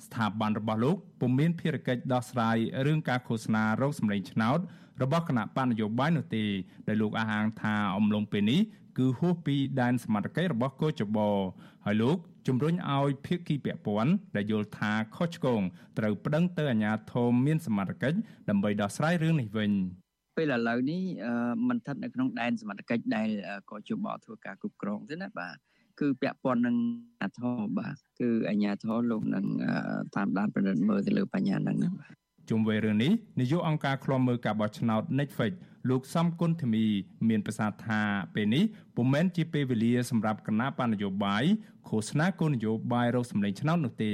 [0.05, 4.59] ស្ថាប័នរបស់លោកពុំមានភារកិច្ចដោះស្រាយរឿងការឃោសនារោគសម្លេងឆ្នោត
[5.03, 6.45] របស់គណៈបញ្ញយោបាយនោះទេ
[6.89, 8.61] ដែលលោកអះអាងថាអំឡុងពេលនេះ
[8.99, 11.19] គឺហួសពីដែនសមត្ថកិច្ចរបស់កោចប
[11.85, 15.61] ហើយលោកជំរុញឲ្យភាគីពាក់ព័ន្ធដែលយល់ថាខុសឆ្គង
[15.99, 18.19] ត្រូវប្តឹងទៅអាជ្ញាធរមានសមត្ថកិច្ច
[18.49, 19.73] ដើម្បីដោះស្រាយរឿងនេះវិញ
[20.41, 21.03] ពេលឥឡូវនេះ
[21.69, 23.29] มันស្ថិតនៅក្នុងដែនសមត្ថកិច្ចដែល
[23.71, 25.57] កោជបធ្វើការគ្រប់គ្រងទេណាបាទ
[26.01, 26.77] គឺពាក់ព័ន្ធនឹង
[27.23, 29.45] អាធរបាទគឺអាជ្ញាធរលោកនឹង
[30.17, 32.13] តាមដានពិនិត្យមើលទៅលើបញ្ហាហ្នឹងណាបាទ
[32.51, 35.53] ជុំវិញរឿងនេះនាយកអង្គការឃ្លាំមើលការបោះឆ្នោត Netflix
[35.91, 36.85] លោកសំគុណធីមី
[37.29, 38.01] មានប្រសាសន៍ថា
[38.35, 38.65] ពេលនេះ
[38.97, 41.45] ពុំមែនជាពេលវេលាសម្រាប់គណៈបញ្ញយោបាយ
[41.89, 44.13] ឃោសនាគោលនយោបាយរកសម្លេងឆ្នោតនោះទេ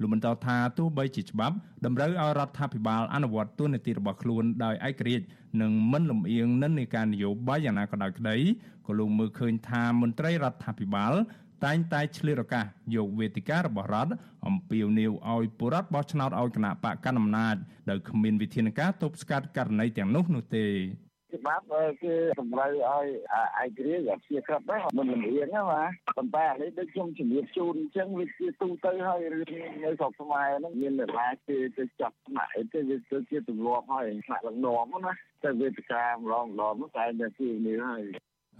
[0.00, 5.26] លោកបន្តថាទោះបីជាច្បាប់តម្រូវឲ្យរដ្ឋាភិបាលអនុវត្តទូនាទីរបស់ខ្លួនដោយឯករាជ្យ
[5.62, 8.36] និងមិនលំអៀងនិន្នាការនយោបាយយ៉ាងណាក៏ដោយក្តី
[8.86, 11.12] ក៏លោកមើលឃើញថាមន្ត្រីរដ្ឋាភិបាល
[11.64, 14.12] តែងតែឆ្លៀតឱកាសយកវេទិការបស់រដ្ឋ
[14.46, 17.56] អំពាវនាវឲ្យពលរដ្ឋបោះឆ្នោតឲ្យគណៈបកកណ្ដាលអំណាច
[17.90, 20.66] ដោយគ្មានវិធានការទប់ស្កាត់ករណីទាំងនោះនោះទេ
[21.34, 21.64] ច្បាប់
[22.02, 23.06] គឺតម្រូវឲ្យ
[23.62, 35.12] ឯករាជ្យជាក្របដែរមិនលំអៀងណាបាទប៉ុន្តែអានេះដូចខ្ញុំជំរាបជូនអញ្ចឹងវាជាទូទៅហើយរឿងនៅស្រុកខ្មែរហ្នឹងមាននរណាគេទៅចាប់ថ្នាក់អីទៅវាទៅជាទម្លាប់ហើយថ្នាក់លំនាំណា
[35.42, 38.04] តែវេទិកាម្ដងម្ដងតែតែគឺនេះហើយ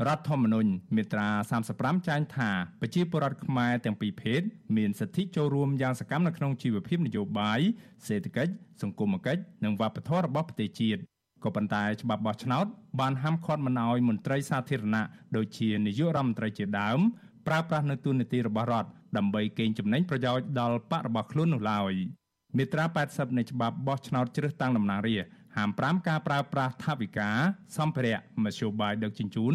[0.09, 1.29] រដ្ឋធម្មនុញ្ញមាត្រា
[1.67, 4.43] 35ចែងថាប្រជាពលរដ្ឋខ្មែរទាំងពីរភេទ
[4.77, 7.61] មានសិទ្ធិចូលរួមយ៉ាងសកម្មនៅក្នុងជីវភាពនយោបាយ
[8.07, 8.53] សេដ្ឋកិច្ច
[8.83, 11.01] សង្គមគិច្ចនិងវប្បធម៌របស់ប្រទេសជាតិ
[11.45, 12.67] ក៏ប៉ុន្តែច្បាប់បោះឆ្នោត
[13.01, 15.05] បានហាមឃាត់មិនឲ្យមន្ត្រីសាធារណៈ
[15.37, 16.99] ដូចជានាយករដ្ឋមន្ត្រីជាដើម
[17.47, 21.93] ប្រើប្រាស់នៅទូនាទីរបស់រដ្ឋដើម្បីកេងចំណេញប្រយោជន៍ដល់បករបស់ខ្លួននោះឡើយ
[22.57, 27.31] មាត្រា80នៃច្បាប់បោះឆ្នោតជ្រើសតាំងតំណាងរាស្ត្រហាម5ការប្រើប្រាស់ថវិកា
[27.77, 29.55] សម្ភារៈមធ្យោបាយដឹកជញ្ជូន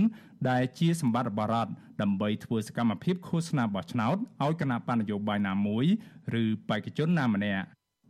[0.49, 1.71] ដែលជាសម្បត្តិរបស់រដ្ឋ
[2.01, 5.85] ដើម្បីធ្វើសកម្មភាពឃោសនាបោះឆ្នោតឲ្យគណៈបណ្ឌនយោបាយណាមួយ
[6.41, 7.65] ឬបេក្ខជនណាម្នាក់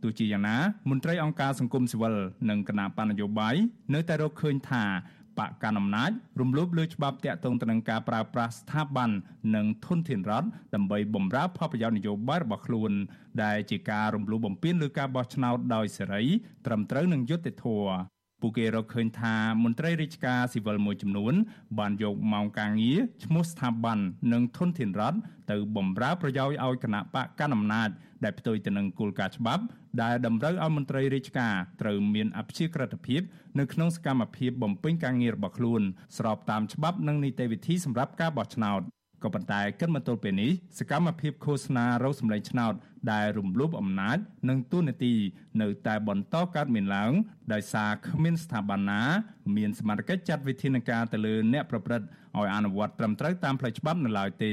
[0.06, 0.56] ទោះជាយ៉ាងណា
[0.90, 2.16] មន្ត្រីអង្គការសង្គមស៊ីវិល
[2.50, 3.54] និងគណៈបណ្ឌនយោបាយ
[3.94, 4.84] នៅតែរកឃើញថា
[5.38, 9.10] បកកណ្ដាលអំណាចរំលោភលើច្បាប់តាក់ទងទៅនឹងការប្រើប្រាស់ស្ថាប័ន
[9.54, 12.92] និងធនធានរដ្ឋដើម្បីបម្រើផលប្រយោជន៍នយោបាយរបស់ខ្លួន
[13.42, 16.24] ដែលជាការរំលោភបំពានលើការបោះឆ្នោតដោយសេរី
[16.66, 21.34] ត្រឹមត្រូវនិងយុត្តិធម៌ ពួកគេរកឃើញថាមន្ត្រីរាជការស៊ីវិលមួយចំនួន
[21.78, 23.98] បានយកម៉ោងការងារឈ្មោះស្ថាប័ន
[24.32, 25.18] និងធនធានរដ្ឋ
[25.50, 27.88] ទៅបម្រើប្រយោជន៍ឲ្យគណៈបកកណ្ដាលអំណាច
[28.24, 29.62] ដែលផ្ទុយទៅនឹងគោលការណ៍ច្បាប់
[30.02, 33.20] ដែលតម្រូវឲ្យមន្ត្រីរាជការត្រូវមានអព្យាក្រឹតភាព
[33.58, 35.82] នៅក្នុងសកម្មភាពបំពេញការងាររបស់ខ្លួន
[36.16, 38.82] ស្របតាមច្បាប់និងនីតិវិធីសម្រាប់ការបោះឆ្នោត
[39.26, 42.74] ក៏ប៉ុន្តែគិតមកទល់ពេលនេះសកម្មភាពឃោសនារោគសម្លេងឆ្នោត
[43.12, 45.14] ដែលរំលោភអំណាចនិងទូនាទី
[45.62, 47.12] នៅតែបន្តកើតមានឡើង
[47.52, 49.02] ដោយសារគ្មានស្ថាប័នណា
[49.56, 54.52] មានសមត្ថកិច្ចចាត់វិធានការទៅលើអ្នកប្រព្រឹត្តឲ្យអនុវត្តត្រឹមត្រូវតាមផ្លូវច្បាប់នៅឡើយទេ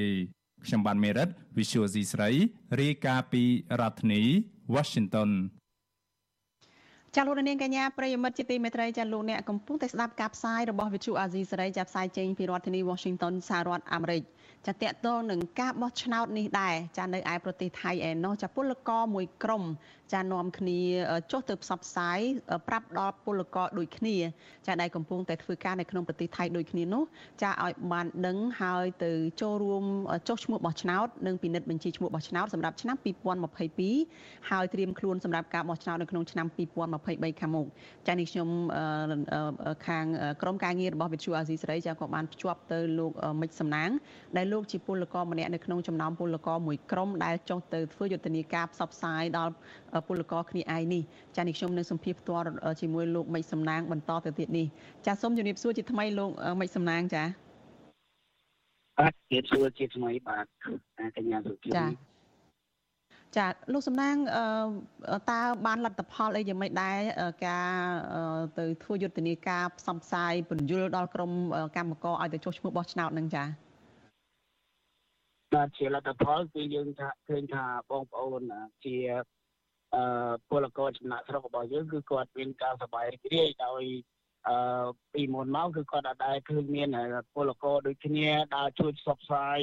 [0.65, 2.29] ខ្ញុំបានមេរិត Visual C ស្រី
[2.81, 3.43] រាយការណ៍ពី
[3.79, 4.21] រដ្ឋធានី
[4.75, 5.31] Washington
[7.17, 14.23] ចាលោកនាងកញ្ញាប្រិយមិត្តជាទីមេត្រីចាលោកអ្នកកំពុងតែស្ដាប់ការផ្សាយរបស់វិទ្យុអាស៊ីសេរីចាផ្សាយចេញពីរដ្ឋធានី Washington សហរដ្ឋអាមេរិក
[14.67, 19.63] ចាតកតងនឹងការបោះឆ្នោតនេះដែរចានៅឯប្រទេសថៃឯណោះចាពលករមួយក្រុម
[20.13, 20.79] ចានាំគ្នា
[21.31, 22.19] ចុះទៅផ្សព្វផ្សាយ
[22.67, 24.15] ប្រាប់ដល់ពលករដូចគ្នា
[24.67, 27.03] ចាដែលកំពុងតែធ្វើការនៅក្នុងប្រទេសថៃដូចគ្នានោះ
[27.41, 29.83] ចាឲ្យបានដឹងហើយទៅចូលរួម
[30.27, 32.97] ចុះឈ្មោះបោះឆ្នោតនិងពិនិត្យបញ្ជីឈ្មោះបោះឆ្នោតសម្រាប់ឆ្នាំ
[33.73, 36.47] 2022ហើយត្រៀមខ្លួនសម្រាប់ការបោះឆ្នោតនៅក្នុងឆ្នាំ
[36.93, 37.65] 2023ខាងមុខ
[38.07, 38.49] ចានេះខ្ញុំ
[39.87, 40.05] ខាង
[40.41, 43.89] ក្រុមការងាររបស់វិទ្យុអាស៊ីសេរីចាក៏បានភ្ជាប់ទៅលោកមិចសំណាង
[44.37, 49.53] ដែលលោកជាពលករម្នាក់នៅក្នុងចំណោមពលករមួយក្រុមដែលចុះទៅធ្វើយុទ្ធនាការផ្សព្វផ្សាយដល់
[50.07, 51.03] ពលករគ្នាឯងនេះ
[51.35, 52.45] ចានេះខ្ញុំនឹងសម្ភាសផ្ទាល់
[52.81, 54.67] ជាមួយលោកមិចសំណាងបន្តទៅទៀតនេះ
[55.05, 56.29] ចាសូមជម្រាបសួរជាថ្មីលោក
[56.61, 57.23] មិចសំណាងចា
[58.99, 60.45] បាទជម្រាបសួរជាថ្មីបាទ
[61.17, 61.85] កញ្ញាសុខចា
[63.37, 64.15] ចាលោកសំណាង
[65.31, 66.97] តើបានលទ្ធផលអីយ៉ាងម៉េចដែរ
[67.45, 67.69] ការ
[68.57, 71.31] ទៅធ្វើយុទ្ធនាការផ្សព្វផ្សាយពន្យល់ដល់ក្រម
[71.75, 73.43] កម្មករឲ្យទៅចុះឈ្មោះបោះឆ្នោតនឹងចា
[75.55, 78.41] បាទជាលទ្ធផលគឺយើងថាឃើញថាបងប្អូន
[78.85, 78.95] ជា
[79.95, 80.03] អឺ
[80.49, 83.83] ពលករចំណាក់ស្រុករបស់យើងគឺគាត់មានការសប្បាយរីករាយដោយ
[84.47, 86.89] អឺពីមុនមកគឺគាត់អាចដែរឃើញមាន
[87.33, 89.59] ពលករដូចគ្នាដើរជួយផ្សព្វផ្សាយ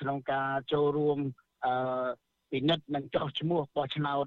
[0.00, 1.18] ក្នុងការចូលរួម
[1.64, 2.06] អឺ
[2.50, 4.26] ពិនិត្យនិងចោះឈ្មោះបោះឆ្នោត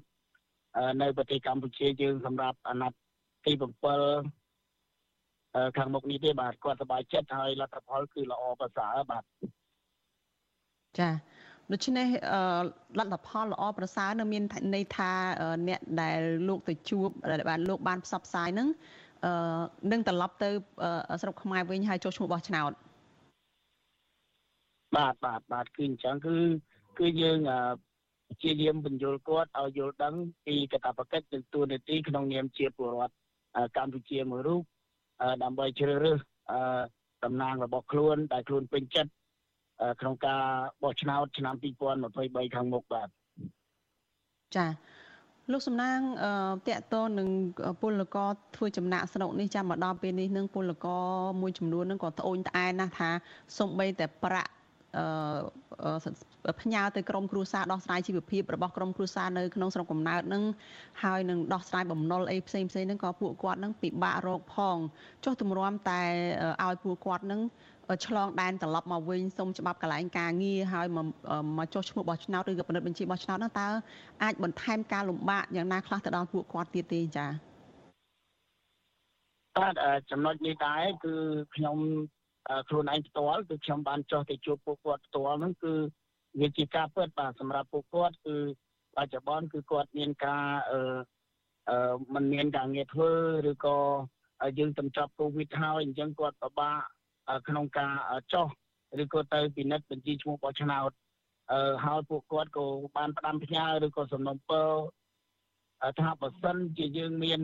[1.02, 2.98] នៅប្រទេសកម្ពុជាយើងសម្រាប់អាណត្តិ
[3.44, 3.64] ទី7
[5.76, 9.22] ខាងមុខនេះទេបាទគាត់សប្បាយចិត្តហើយលទ្ធផលគឺល្អប្រសើរបាទ
[10.98, 11.08] ចា
[11.72, 12.06] ដូច្នេះ
[12.98, 14.42] លទ្ធផលល្អប្រសើរនៅមាន
[14.74, 15.10] ន័យថា
[15.68, 18.68] អ្នកដែលលោកទៅជួបដែលបានលោកបានផ្សព្វផ្សាយនឹង
[19.92, 20.50] នឹងត្រឡប់ទៅ
[21.22, 22.72] ស្រុកខ្មែរវិញហើយចូលឈ្មោះបោះឆ្នោត
[24.96, 26.36] បាទបាទបាទគឺអញ្ចឹងគឺ
[26.98, 27.38] គឺយើង
[28.42, 30.14] ជាយាមបញ្យលគាត់ឲ្យយល់ដឹង
[30.46, 33.14] ពីកតាបកិច្ចនិងទួលនីតិក្នុងនាមជាពលរដ្ឋ
[33.76, 34.62] កម្ពុជាមួយរូប
[35.42, 36.20] ដើម្បីជ្រើសរើស
[37.24, 39.10] តំណាងរបស់ខ្លួនដែលខ្លួនពេញចិត្ត
[40.00, 40.42] ក្នុងការ
[40.82, 41.54] បោះឆ្នោតឆ្នាំ
[42.02, 43.08] 2023ខាងមុខបាទ
[44.56, 44.66] ចា
[45.52, 45.98] លោកសំណាង
[46.68, 47.28] តកតនឹង
[47.82, 51.04] ពលករធ្វើចំណាក់ស្រុកនេះចាំមកដល់ពេលនេះនឹងពលករ
[51.40, 53.10] មួយចំនួននឹងក៏ត្អូញត្អែណាស់ថា
[53.58, 54.52] សំបីតែប្រាក់
[54.98, 60.42] អឺផ្ញើទៅក្រមគ្រួសារដោះស្រាយជីវភាពរបស់ក្រមគ្រួសារនៅក្នុងស្រុកកំណើតនឹង
[61.02, 64.76] ហើយនឹងដោះស្រាយបំណុលអីផ្សេងផ្សេងហ្នឹងក៏ពួកគាត់នឹងពិបាករកផង
[65.24, 66.02] ចុះទម្រាំតែ
[66.64, 67.40] ឲ្យពួកគាត់នឹង
[68.06, 71.06] ឆ្លងដែនត្រឡប់មកវិញសុំច្បាប់កន្លែងការងារហើយមក
[71.58, 73.68] មកចុះឈ្មោះបោះឆ្នោតឬក៏ពិនិត្យបញ្ជីបោះឆ្នោតនោះតើ
[74.22, 77.30] អាចបន្ថែមការលំបាកយ៉ាងណាខ្លះទៅដល់ពួកគាត់ទៀតទេចា៎
[79.58, 79.74] បាទ
[80.10, 81.14] ចំណុចនេះដែរគឺ
[81.54, 81.78] ខ្ញុំ
[82.68, 85.74] ខ្លួនឯងផ្ទាល់គឺខ្ញុំបានចុះទៅជួបពួកគាត់ផ្ទាល់ហ្នឹងគឺ
[86.40, 88.36] វាជាការពិតបាទសម្រាប់ពួកគាត់គឺ
[88.96, 90.80] បច្ចុប្បន្នគឺគាត់មានការអឺ
[91.70, 93.10] អឺมันមានការងារធ្វើ
[93.50, 93.78] ឬក៏
[94.58, 96.82] យើងទំចប់កូវីដហើយអញ្ចឹងគាត់ពិបាក
[97.48, 97.92] ក្នុងការ
[98.32, 98.46] ចោះ
[99.02, 100.90] ឬក៏ទៅពិនិត្យបញ្ជីឈ្មោះបោះឆ្នោត
[101.52, 102.66] អឺហើយពួកគាត់ក៏
[102.96, 104.68] បានផ្ដាំផ្ញើឬក៏សំណុំពរ
[106.00, 107.40] ថាបើសិនជាយើងមាន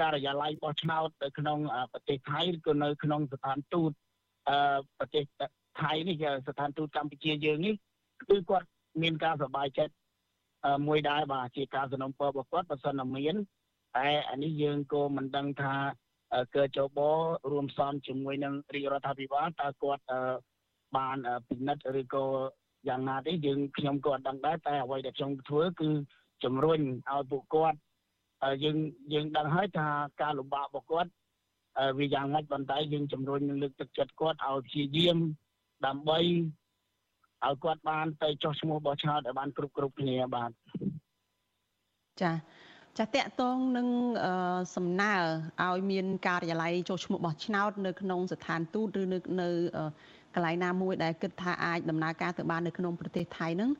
[0.00, 1.58] ការិយាល័យបោះឆ្នោតនៅក្នុង
[1.92, 3.92] ប្រទេសថៃឬក៏នៅក្នុងស្ថានទូត
[4.48, 5.24] អឺប្រទេស
[5.80, 6.16] ថៃនេះ
[6.48, 7.74] ស្ថានទូតកម្ពុជាយើងនេះ
[8.28, 8.66] គឺគាត់
[9.02, 9.94] មានការសប្បាយចិត្ត
[10.86, 13.34] មួយដែរបាទជាការសំណុំពររបស់គាត់បើសិនតែមាន
[13.96, 15.74] តែអានេះយើងក៏មិនដឹងថា
[16.54, 16.98] កចប
[17.50, 20.02] រួមផ្សំជាមួយនឹងរាជរដ្ឋាភិបាលតើគាត់
[20.96, 21.16] បាន
[21.48, 22.24] ពិនិត្យឬក៏
[22.88, 25.90] យ៉ាងណាទេយើងខ្ញុំក៏អត់ដឹងដែរតែអ្វីដែលខ្ញុំធ្វើគឺ
[26.44, 26.80] ជំរុញ
[27.12, 27.78] ឲ្យពួកគាត់
[28.64, 28.76] យើង
[29.12, 29.88] យើងដឹងហើយថា
[30.22, 31.10] ការលំបាករបស់គាត់
[31.98, 35.18] វាយ៉ាងម៉េចប៉ុន្តែយើងជំរុញលើកទឹកចិត្តគាត់ឲ្យព្យាយាម
[35.86, 36.18] ដើម្បី
[37.44, 40.50] ឲ្យគាត់បានទៅចុះឈ្មោះបោះឆ្នោតឲ្យបានគ្រប់គ្រប់គ្នាបាទ
[42.20, 42.30] ចា
[42.98, 43.88] ចាតកតងនឹង
[44.74, 45.14] សំណើ
[45.62, 49.48] ឲ្យមានការិយាល័យចូលឈ្មោះបោះឆ្នោតនៅក្នុងស្ថានទូតឬនៅនៅ
[50.34, 53.70] កន្លែងណាមួយដែលគិតថាអាចដំណើរការទៅបាននៅក្នុងប្រទេសថៃហ្នឹង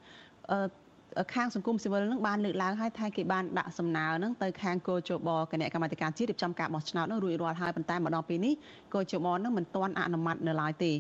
[1.35, 8.55] ខាងសង្គមស៊ីវិលនឹងបានលើកឡើងហើយថាគេបានដាក់សំណើនឹងទៅខាងគោជបគណៈកម្មាធិការជាតិរៀបចំការបោះឆ្នោតនឹងរួចរាល់ហើយប៉ុន្តែម្ដងពេលនេះ
[8.95, 10.93] គោជបនឹងមិនទាន់អនុម័តនៅឡើយទេ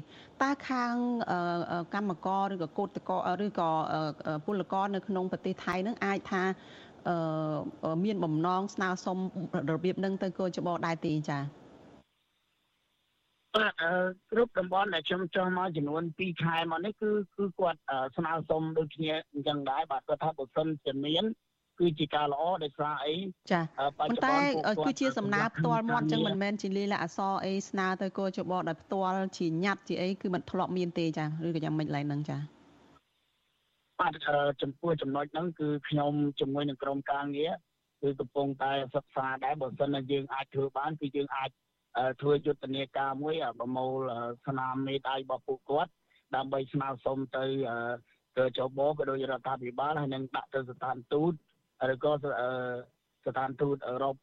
[0.43, 0.95] តើខាង
[1.95, 3.11] កម្មករឬក៏កោតក
[3.45, 3.71] ឬក៏
[4.47, 6.43] ពលករនៅក្នុងប្រទេសថៃនឹងអាចថា
[8.05, 9.19] មានបំណងស្នើសុំ
[9.73, 11.43] របៀបនឹងទៅគោជបដែរទេចា៎
[13.57, 13.73] បាទ
[14.31, 17.79] គ្រប់តំបន់ដែលខ្ញុំចុះមកចំនួន2ខែមកនេះគឺគឺគាត់
[18.17, 21.25] ស្នើសុំដូចគ្នាអញ្ចឹងដែរបាទគាត់ថាបើសិនជាមាន
[21.79, 23.17] គឺជាការល្អដោយសារអី
[23.53, 23.61] ចា
[23.99, 24.39] ប៉ុន្តែ
[24.87, 32.56] គឺជាសំណើផ្ទាល់មាត់អញ្ចឹងមិនមែនជាលីលាអសអីស្នើទៅគោជបដោយផ្ទាល់ជាញត្តិជាអីគឺមិនធ្លាប់មានទេចាឬក៏យ៉ាងម៉េចឡើយហ្នឹងចា
[34.01, 34.13] បាទ
[34.63, 37.53] ចំពោះចំណុចហ្នឹងគឺខ្ញុំជាមួយនឹងក្រុមការងារ
[38.03, 41.51] គឺកំពុងតែសិក្សាដែរបើសិនជាយើងអាចធ្វើបានគឺយើងអាច
[42.21, 43.99] ធ្វើយុទ្ធនាការមួយប្រមូល
[44.47, 45.91] ស្នាមមេដៃរបស់ពួកគាត់
[46.37, 47.45] ដើម្បីស្នើសុំទៅ
[48.39, 51.33] ទៅចបក៏ដូចរដ្ឋាភិបាលហើយនឹងដាក់ទៅស្ថានទូត
[51.93, 52.13] ឬក៏
[53.27, 54.17] ស្ថានទូតអឺរ៉ុប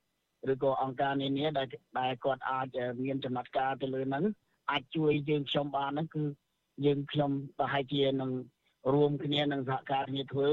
[0.54, 1.68] ឬក៏អង្គការនានាដែល
[2.00, 2.68] ដែលគាត់អាច
[3.04, 4.24] មានចំណាត់ការទៅលើហ្នឹង
[4.72, 6.24] អាចជួយយើងខ្ញុំបានហ្នឹងគឺ
[6.86, 8.32] យើងខ្ញុំប្រហែលជានឹង
[8.94, 10.50] រួមគ្នានឹងសហការគ្នាធ្វើ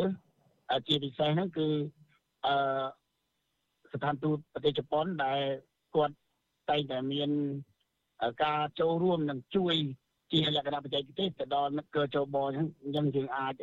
[0.87, 1.69] ជាពិសេសហ្នឹងគឺ
[2.47, 2.55] អឺ
[3.93, 5.41] ស្ថានទូតប្រទេសជប៉ុនដែល
[5.95, 6.15] គាត់
[6.71, 7.31] តែងតែមាន
[8.45, 9.75] ការចូលរួមនិងជួយ
[10.33, 13.55] ជាលក្ខណៈបច្ចេកទេសទៅដល់មិត្តកើចូលបអញ្ចឹងយើងអាច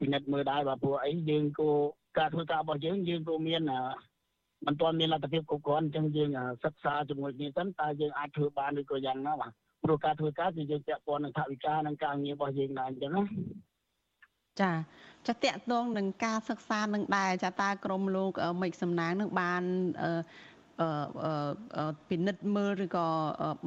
[0.00, 1.70] ពិនិត្យមើលដែរបាទព្រោះអីយើងក៏
[2.18, 3.62] ការធ្វើការរបស់យើងយើងក៏មាន
[4.66, 6.30] មិនទាន់មានលទ្ធភាពគ្រប់គ្រាន់អញ្ចឹងយើង
[6.64, 13.22] សិក្សាជាមួយគ្នាសិនតើយើងអាចធ្វើបានឬក៏យ៉ាងណាបាទ ព្រោះការធ្វើការគឺយើងពាក់ព័ន្ធនឹងថវិកានិងការងាររបស់យើងដែរអញ្ចឹងណា
[14.60, 14.72] ចា
[15.26, 18.30] ចាតកតងនឹងការសិក្សានឹងដែរចាតើក្រមលោក
[18.62, 19.62] មេឃសំណាងនឹងបាន
[22.08, 23.06] ពិនិត្យមើលឬក៏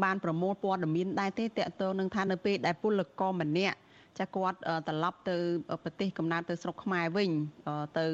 [0.04, 3.78] បានប្រមូលព័ត៌មានដែរទេតកតងនឹងថានៅពេលដែលពលករម្នាក់
[4.19, 5.36] ចាគាត់ត្រឡប់ទៅ
[5.84, 7.32] ប្រទេសកំណើតទៅស្រុកខ្មែរវិញ
[7.99, 8.06] ទៅ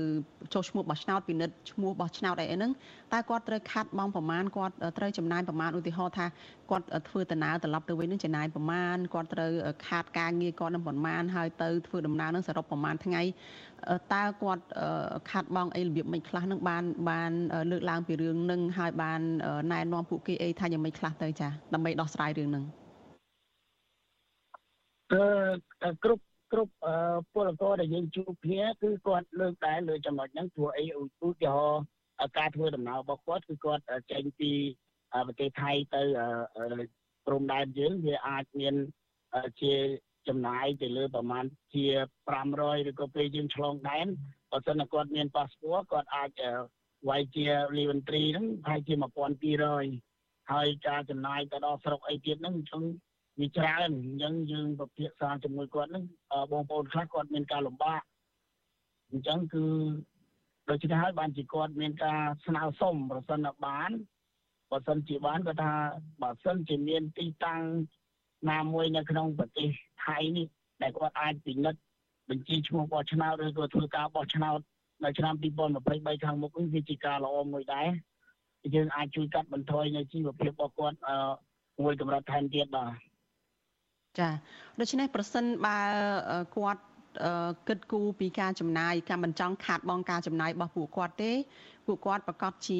[0.54, 2.72] ចុះឈ្មោះបោះឆ្នោតពិនិត្យឈ្មោះបោះឆ្នោតអីហ្នឹង
[3.14, 6.26] តើគាត់ត្រូវខាត់បងប្រមាណគាត់ត្រូវចំណាយប្រមាណឧទាហរណ៍ថា
[6.72, 9.52] គាត់ធ្វើដំណើរត្រឡប់ទៅវិញនឹងចំណាយប្រមាណគាត់ត្រូវ
[9.88, 13.22] ខាត់ការងារគាត់នឹងប្រមាណហើយទៅធ្វើដំណើរនឹងសរុបប្រមាណថ្ងៃ
[14.14, 14.64] តើគាត់
[15.30, 17.32] ខាត់បងអីរបៀបមិនខ្លះនឹងបានបាន
[17.72, 19.20] លើកឡើងពីរឿងនឹងហើយបាន
[19.72, 22.66] ណែនាំពួកគេអីថាយ៉ាងម៉េចខ្លះទៅចាដើម្បីដោះស្រាយរឿងនឹង
[25.12, 26.74] អឺគ្រប់គ្រប់
[27.34, 31.84] ពលករដែលយើងជួបគ្នាគឺគាត់លើកតែលើចំណុចហ្នឹងព្រោះអីឧទាហរណ៍
[32.38, 34.52] ការធ្វើដំណើររបស់គាត់គឺគាត់ចេញពី
[35.28, 36.02] ប្រទេសថៃទៅ
[37.26, 38.76] ព្រំដែនយើងវាអាចមាន
[39.62, 39.74] ជា
[40.28, 41.86] ចំណាយទៅលើប្រមាណជា
[42.36, 44.08] 500ឬក៏ពេលយើងឆ្លងដែន
[44.52, 46.30] បើសិនតែគាត់មានប៉ាសពតគាត់អាច
[47.10, 47.47] វាយជា
[47.78, 48.93] លីវិនត្រីហ្នឹងប្រហែលជា
[49.74, 52.84] 1200ហើយការចំណាយទៅដល់ស្រុកអីទៀតហ្នឹងខ្ញុំ
[53.39, 56.06] វាច្រើនអញ្ចឹងយើងពិភាក្សាជាមួយគាត់ហ្នឹង
[56.52, 58.02] បងប្អូនខ្លះគាត់មានការលំបាក
[59.12, 59.65] អញ្ចឹងគឺ
[60.70, 63.91] ដូច្នេះហើយបានជាគាត់មានការស្នើសុំប្រសិនបាន
[64.72, 65.74] បើសិនជាបានគាត់ថា
[66.22, 67.62] បើសិនជាមានទីតាំង
[68.50, 69.70] ណាមួយនៅក្នុងប្រទេស
[70.06, 70.48] ថៃនេះ
[70.82, 71.80] ដែលគាត់អាចពិនិត្យ
[72.30, 74.60] បញ្ជីឈ្មោះបោះឆ្នោតឬក៏ធ្វើការបោះឆ្នោត
[75.04, 75.34] នៅឆ្នាំ
[75.84, 77.88] 2023ខាងមុខនេះវាជាការល្អមួយដែរ
[78.76, 80.98] យើងអាចជួយកាត់បន្ថយនៅជីវភាពរបស់គាត់
[81.84, 83.11] មួយកម្រិតថែមទៀតបាទ
[84.19, 84.30] ចា
[84.80, 85.78] ដូច្នេះប្រសិនបើ
[86.56, 86.82] គាត់
[87.67, 91.32] គិតគូរពីការចំណាយការមិនចង់ខាតបង់ការចំណាយរបស់ពួកគាត់ទេ
[91.86, 92.80] ពួកគាត់ប្រកាសជា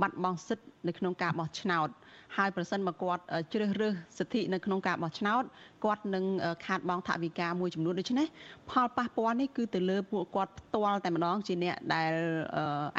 [0.00, 1.88] បាត់បង់សិទ្ធិនៅក្នុងការបោះឆ្នោត
[2.36, 5.42] ហើយប្រសិនមកគាត់ជ្រើសរើសសិទ្ធិនៅក្នុងការបោះឆ្នោត
[5.84, 6.24] គាត់នឹង
[6.66, 8.26] ខាតបង់ថវិកាមួយចំនួនដូច្នេះ
[8.70, 12.12] ផលប៉ះពាល់នេះគឺទៅលើពួកគាត់ផ្ទាល់តែម្ដងជាអ្នកដែល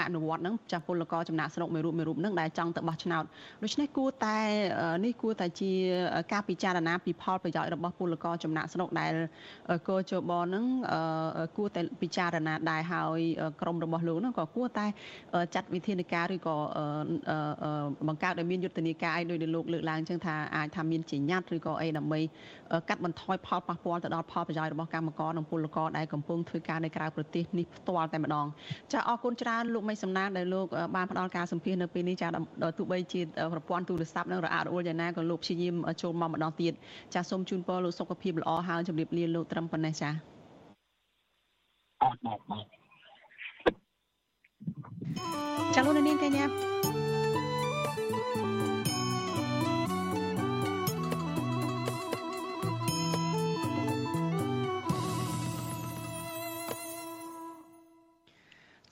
[0.02, 3.24] អនុវត្តនឹងចាស់ពលករចំណាក់ស្រុកមួយរូបមួយរូបនឹងដែលចង់ទៅបោះឆ្នោត
[3.64, 4.38] ដូច្នេះគួរតែ
[5.06, 5.72] នេះគួរតែជា
[6.34, 9.14] ការពិចារណាពីផលប្រយោជន៍របស់ពលករចំណាក់ស្រុកដែល
[9.90, 10.66] កោជបនឹង
[11.58, 13.22] គួរតែពិចារណាដែរហើយ
[13.62, 14.86] ក្រមរបស់លោកនឹងក៏គួរតែ
[15.56, 16.56] ចាត់វិធានការឬក៏
[18.08, 22.20] បង្កើតឲ្យមានយុទ្ធនាការឲ្យដោយលោកលើកឡើងចឹងថាអាចថាមានជាញត្តិឬក៏អីដើម្បី
[22.90, 28.46] កាត់បន្ថយផលប៉ះពាល់ទៅដល់ផលប្រយោជន៍របស់កម្មករនិងពលករដែលកំពុងធ្វើការនៅក្រៅប្រទេសនេះផ្ទាល់តែម្ដង
[28.94, 32.28] ចាអរគុណច្រើនលោកមេសំណាងដែលលោកបានផ្ដល់ការសម្ភាសនៅពេលនេះចា
[32.78, 33.22] ទោះបីជា
[33.54, 36.74] ប្រព័ន្ធទូរស័ព្ទនឹងរអាក់រអួលយ៉ាងណាក៏លោកព្យាយាមចូលមកម្ដងទៀត
[37.14, 40.10] ចាសូមជូនពរលោកសុខភាពល្អហើយជម្រាបលាលោកត្រឹមប៉ុណ្ណេះចា
[42.04, 42.66] អរបាទបាទ
[45.76, 46.85] ចាលោកនាងកញ្ញា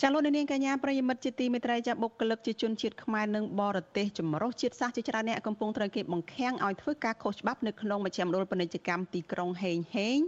[0.04, 10.20] ចចាលោកនាងកញ្ញាប្រិយមិត្តជាទីមេត្រីចាបុគ្គលិកជាជនជាតិខ្មែរនិងបរទេសចម្រុះជាតិសាសន៍ជាច្រើនអ្នកកំពុងត្រូវគេបង្ខាំងឲ្យធ្វើការខុសច្បាប់នៅក្នុងមជ្ឈមណ្ឌលពាណិជ្ជកម្មទីក្រុងហេងហេង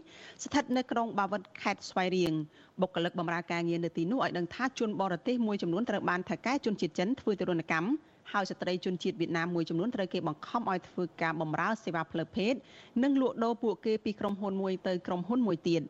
[0.43, 2.34] ស្ថិតនៅក្រុងបាវិតខេត្តស្វាយរៀង
[2.82, 7.88] បុគ្គលិកបម្រើការងារនៅទីនោះឲ្យដឹងថាជនបរទេសមួយចំនួនត្រូវបានថៅកែជនជាតិចិនធ្វើទរណកម្ម
[8.34, 12.53] ហើយស្ត្រីជនជាតិវៀតណាមមួយចំនួនត្រូវគេបង្ខំឲ្យធ្វើការបម្រើសេវាផ្លូវភេទ
[13.03, 15.82] និងលក់ដូរពួកគេពីក្រុមហ៊ុនមួយទៅក្រុមហ៊ុនមួយទៀត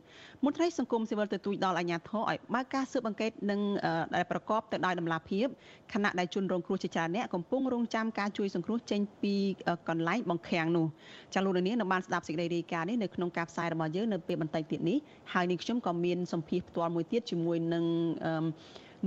[0.46, 3.60] មន្ត្រីសង្គមស៊ីវិលទទូចដល់អាជ្ញាធរឲ្យបើកការស៊ើបអង្កេតនិង
[4.16, 5.48] ដែលប្រកបទៅដោយតម្លាភាព
[5.94, 9.34] ខណៈដែលជនរងគ្រោះជាច្រើនអ្នកកំពុងរងចាំការជួយសង្គ្រោះចេញពី
[9.90, 10.88] កន្លែងបង្ខាំងនោះ
[11.34, 14.98] ចាលោកនាងនៅបានស្ដាប់សេចក្តីរាយការណ៍នេះនៅក្នុងការផ្សាយរបស់យើងនៅពេលបន្តិចទៀតនេះ
[15.34, 17.84] ហើយនេះខ្ញុំក៏មានសម្ភារផ្ទាល់មួយទៀតជាមួយនឹង
[18.26, 18.46] អឺ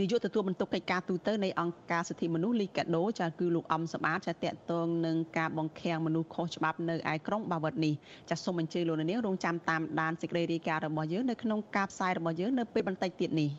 [0.00, 7.94] នាយកទទួលបន្ទុកកិច្ចការទូតនៃអង្គការសិទ្ធិមនុស្សលីកាដូចាគឺលោកអំសម្បត្តិចាតកតងនឹងការបង្ខាំងមនុស្សខុសច្បាប់នៅឯក្រុងបាវិតនេះ
[8.30, 13.50] ចាសូមអញ្ជើញលោកនាងរងចាំតាមដានសេចក្តីរាយការណ៍របស់យើងនៅក្នុងការផ្សាយរបស់យើងនៅពេលបន្តិចទៀតនេះ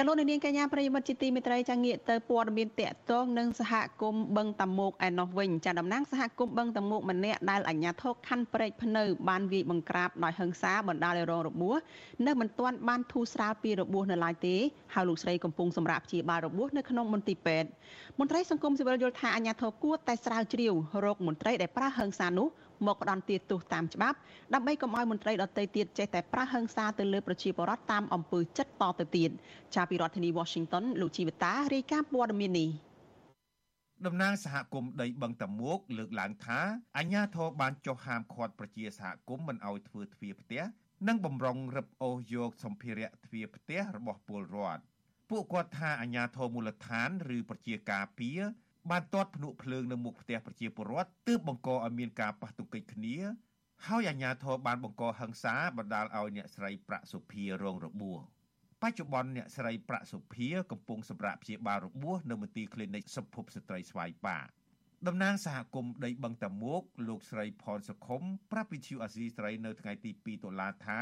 [0.00, 11.78] ចលនានាងកញ្ញាប្រិយមិត្តជាទីមេត្រីចាងាកទៅព័ត៌មានតកតងនឹងសហគមន៍បឹងតាមុកឯណោះវិញចាតំណាងសហគមន៍បឹងតាមុកម្នាក់ដែលអាជ្ញាធរខណ្ឌព្រែកភ្នៅបានវាយបង្ក្រាបដោយហិង្សាបណ្ដាលឲ្យរងរបួស
[12.26, 14.56] នៅមិនទាន់បានធូរស្រាលពីរបួសនៅឡើយទេ
[14.94, 17.68] ហើយលោកស្រីកំពុងសម្រាប់ព្យាបាលរបួសនៅក្នុងមន្ទីរពេទ្យ
[18.18, 20.72] មន្ត្រីសង្គមស៊ីវិលយល់ថាអាជ្ញាធរគួរតែស្រាវជ្រាវ
[21.04, 22.48] រោគមន្ត្រីដែលប្រើហិង្សានោះ
[22.86, 24.16] មកផ្ដន់ទាទោសតាមច្បាប់
[24.54, 29.30] ដើម្បីកុំឲ្យមន្ត្រីដទៃទៀតចេះតែប្រះហិង្សាទៅលើប្រជាពលរដ្ឋតាមអំពើចិត្តតទៅទៀត
[29.74, 32.70] ចាពីរដ្ឋធានី Washington លោកជីវតារាយការណ៍ព័ត៌មាននេះ
[34.06, 36.60] តំណាងសហគមន៍ដីបឹងតាមួកលើកឡើងថា
[36.96, 40.62] អាជ្ញាធរបានចុះហាមឃាត់ប្រជាសហគមន៍មិនឲ្យធ្វើទ្វារផ្ទះ
[41.08, 44.82] និងបំរុងរឹបអូសយកសម្ភារៈទ្វារផ្ទះរបស់ពលរដ្ឋ
[45.30, 48.40] ពួកគាត់ថាអាជ្ញាធរមូលដ្ឋាន ឬប្រជាការពារ
[48.90, 53.16] បានទាត់ភ្នក់ភ្លើងនៅមុខផ្ទះប្រជាពលរដ្ឋទើបបង្កឲ្យមានការប៉ះទង្គិចគ្នា
[53.86, 58.20] ហើយអាជ្ញាធរបានបង្កហិង្សាបណ្ដាលឲ្យអ្នកស្រីប្រាក់សុភារងរបួស
[58.82, 64.38] បច្ចុប្បន្នអ្នកស្រីប្រាក់សុភាកំពុងសម្រាប់ព្យាបាលរបួសនៅមន្ទីរគ្លីនិកសុភពស្ត្រីស្វាយប៉ា
[65.06, 68.22] តំណាងសហគមន៍ដីបឹងតាមួកលោកស្រីផនសុខុម
[68.52, 71.00] ប្រាប់វិទ្យុអាស៊ីស្រីនៅថ្ងៃទី2តុលាថា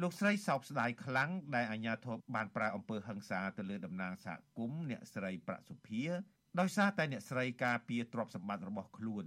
[0.00, 6.04] លោកស្រីសោកស្ដាយខ្លាំងដែលអាជ្ញាធរបានប្រើអំពើហិង្សាទៅលើតំណាងសហគមន៍អ្នកស្រីប្រាក់សុភា
[6.60, 9.26] ដោយសារតែអ្នកស្រីការពារទ្រព្យសម្បត្តិរបស់ខ្លួន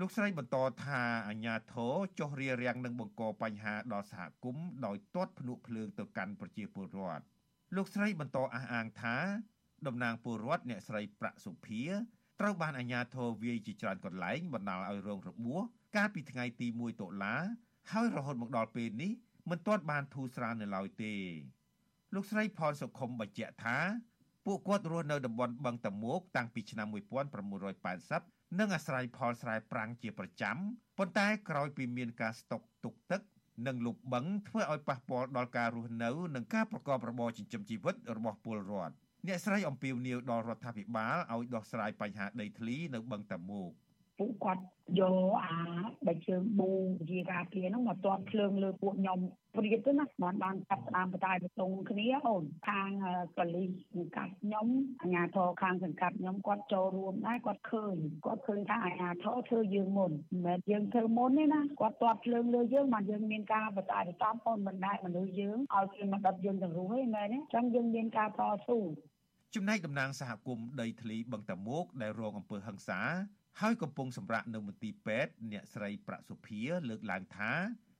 [0.00, 7.24] លោកស្រីបន្តថាអាញាធរចុះរារាំងនឹងបង្កបញ្ហាដល់សហគមន៍ដោយទាត់ភ្នក់ភ្លើងទៅកាន់ប្រជាពលរដ្ឋ
[7.76, 9.16] លោកស្រីបន្តអះអាងថា
[9.86, 11.82] តំណាងពលរដ្ឋអ្នកស្រីប្រាក់សុភា
[12.40, 15.62] ត្រូវបានអាញាធរវាយជាច្រើនកន្លែងបណ្ដាលឲ្យរងរបួស
[15.96, 17.34] កាលពីថ្ងៃទី1តុលា
[17.92, 19.12] ហើយរហូតមកដល់ពេលនេះ
[19.50, 21.14] មិនទាន់បានធូរស្រាលនៅឡើយទេ
[22.14, 23.78] លោកស្រីផនសុខុមបញ្ជាក់ថា
[24.46, 30.56] ពួកគាត់រស់នៅតំបន់បឹងតាមួកតាំងពីឆ្នាំ1980និងអាស្រ័យផលស្រែប្រាំងជាប្រចាំ
[30.98, 33.20] ប៉ុន្តែក្រោយពីមានការស្តុកទុកទឹក
[33.66, 38.94] និងលុបបឹងធ្វើឲ្យប៉ះពាល់ដល់ការរស់នៅនិងការប្រកបរបរចិញ្ចឹមជីវិតរបស់ពលរដ្ឋ
[39.26, 43.70] អ្នកស្រីអំពីវនីវដល់រដ្ឋាភិបាលឲ្យដោះស្រាយបញ្ហាដីធ្លីនៅបឹងតាមួក
[44.18, 44.62] ពួកគាត់
[45.00, 45.56] យកអា
[46.06, 46.72] បើជើងប៊ូ
[47.10, 49.18] ជាការពារហ្នឹងមកទាត់ភ្លើងលើពួកខ្ញុំ
[49.56, 52.90] ព្រៀតទៅណាបានបានចាប់តាមបតាយបតុងគ្នាអូនខាង
[53.38, 54.66] កលីសង្កាត់ខ្ញុំ
[55.02, 57.94] អាជ្ញាធរខាងសង្កាត់ខ្ញុំគាត់ចូលរួមដែរគាត់ឃើញ
[58.24, 68.80] គាត់ឃើញថាអាជ្ញាធរធ្វើយើងមុនមិនមែនយើងធ្វើមុនទេណាគាត់ទាត់ភ្លើងលើយើងបានយើងមានការបតាយបតំអូនមិនដែរមនុស្សយើងឲ្យគេមកដុតយើងទាំងរស់ទេមែនទេអញ្ចឹងយើងមានការតស៊ូ
[69.54, 73.00] ចំណែកតំណាងសហគមន៍ដីធ្លីបឹងតាមុកដែលរងអំពើហិង្សា
[73.60, 77.52] ហើយកំពុងសម្រាប់នៅមន្ទីរពេទ្យអ្នកស្រីប្រាក់សុភាលើកឡើងថា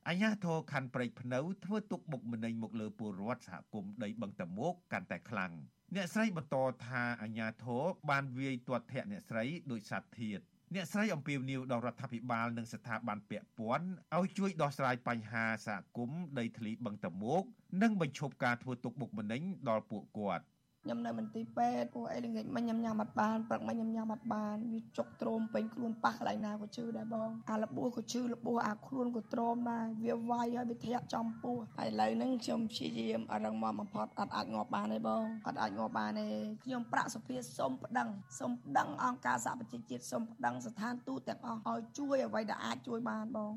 [0.08, 5.52] អញ្ញាធរខណ្ឌព្រែកភ្នៅធ្វើទុកបុកម្នេញមកលើពលរដ្ឋសហគមន៍ដីបឹងតមុកកាន់តែខ្លាំង
[5.94, 10.40] អ្នកស្រីបន្តថាអញ្ញាធរបានវាយទាត់ធាក់អ្នកស្រីដោយសាធាត
[10.74, 13.86] អ្នកស្រីអំពាវនាវដល់រដ្ឋាភិបាលនិងស្ថាប័នពាក់ព័ន្ធ
[14.16, 17.42] ឲ្យជួយដោះស្រាយបញ្ហាសហគមន៍ដីធ្លីបឹងតមុក
[17.82, 20.44] និងបញ្ឈប់ការធ្វើទុកបុកម្នេញដល់ពួកគាត់
[20.84, 36.26] ខ្ញុំនៅមន្ទីរពេទ្យពួកអីល្ងាចមិញខ្ញុំញ៉ាំអត់បានព្រឹកមិញខ្ញុំញ៉ាំអត់បានវាចុកទ្រោមពេញខ្លួនប៉ះកន្លែងណាក៏ឈឺដែរបងអាលបួសក៏ឈឺលបួសអាខ្លួនក៏ទ្រោមដែរវាវាយហើយវាធាក់ចំពោះហើយឥឡូវហ្នឹងខ្ញុំព្យាយាមអរឹងមកបំផុតអត់អាចងាប់បានទេបងអត់អាចងាប់បានទេ
[36.64, 38.08] ខ្ញុំប្រាក់សុភាសុំប្តឹង
[38.38, 43.52] សុំប្តឹងអង្គការសហប្រជាជាតិសុំប្តឹងស្ថានទូតទាំងអស់ឲ្យជួយអ្វីដែលអាចជួយបានបង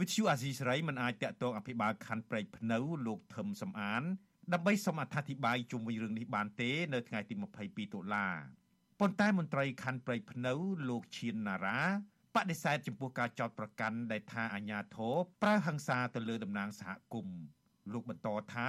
[0.00, 4.02] វិទ្យុអាស៊ីសេរីមិនអាចតាក់ទងអភិបាលខណ្ឌព្រែកភ្នៅលោកថឹមសំអាន
[4.54, 7.34] ដើម្បីសូមអត្ថាធិប្បាយជុំវិញរឿងនេះបានទេ នៅថ្ងៃទី
[7.64, 8.26] 22តុលា
[9.00, 10.52] ប៉ុន្តែមន្ត្រីខណ្ឌព្រៃភ្នៅ
[10.88, 11.80] លោកឈៀនណារ៉ា
[12.34, 17.40] បដិសេធចំពោះការចោទប្រកាន់ដែលថាអាញាធរប្រើហិង្សាទៅលើតំណាងសហគមន៍
[17.92, 18.68] លោកបន្តថា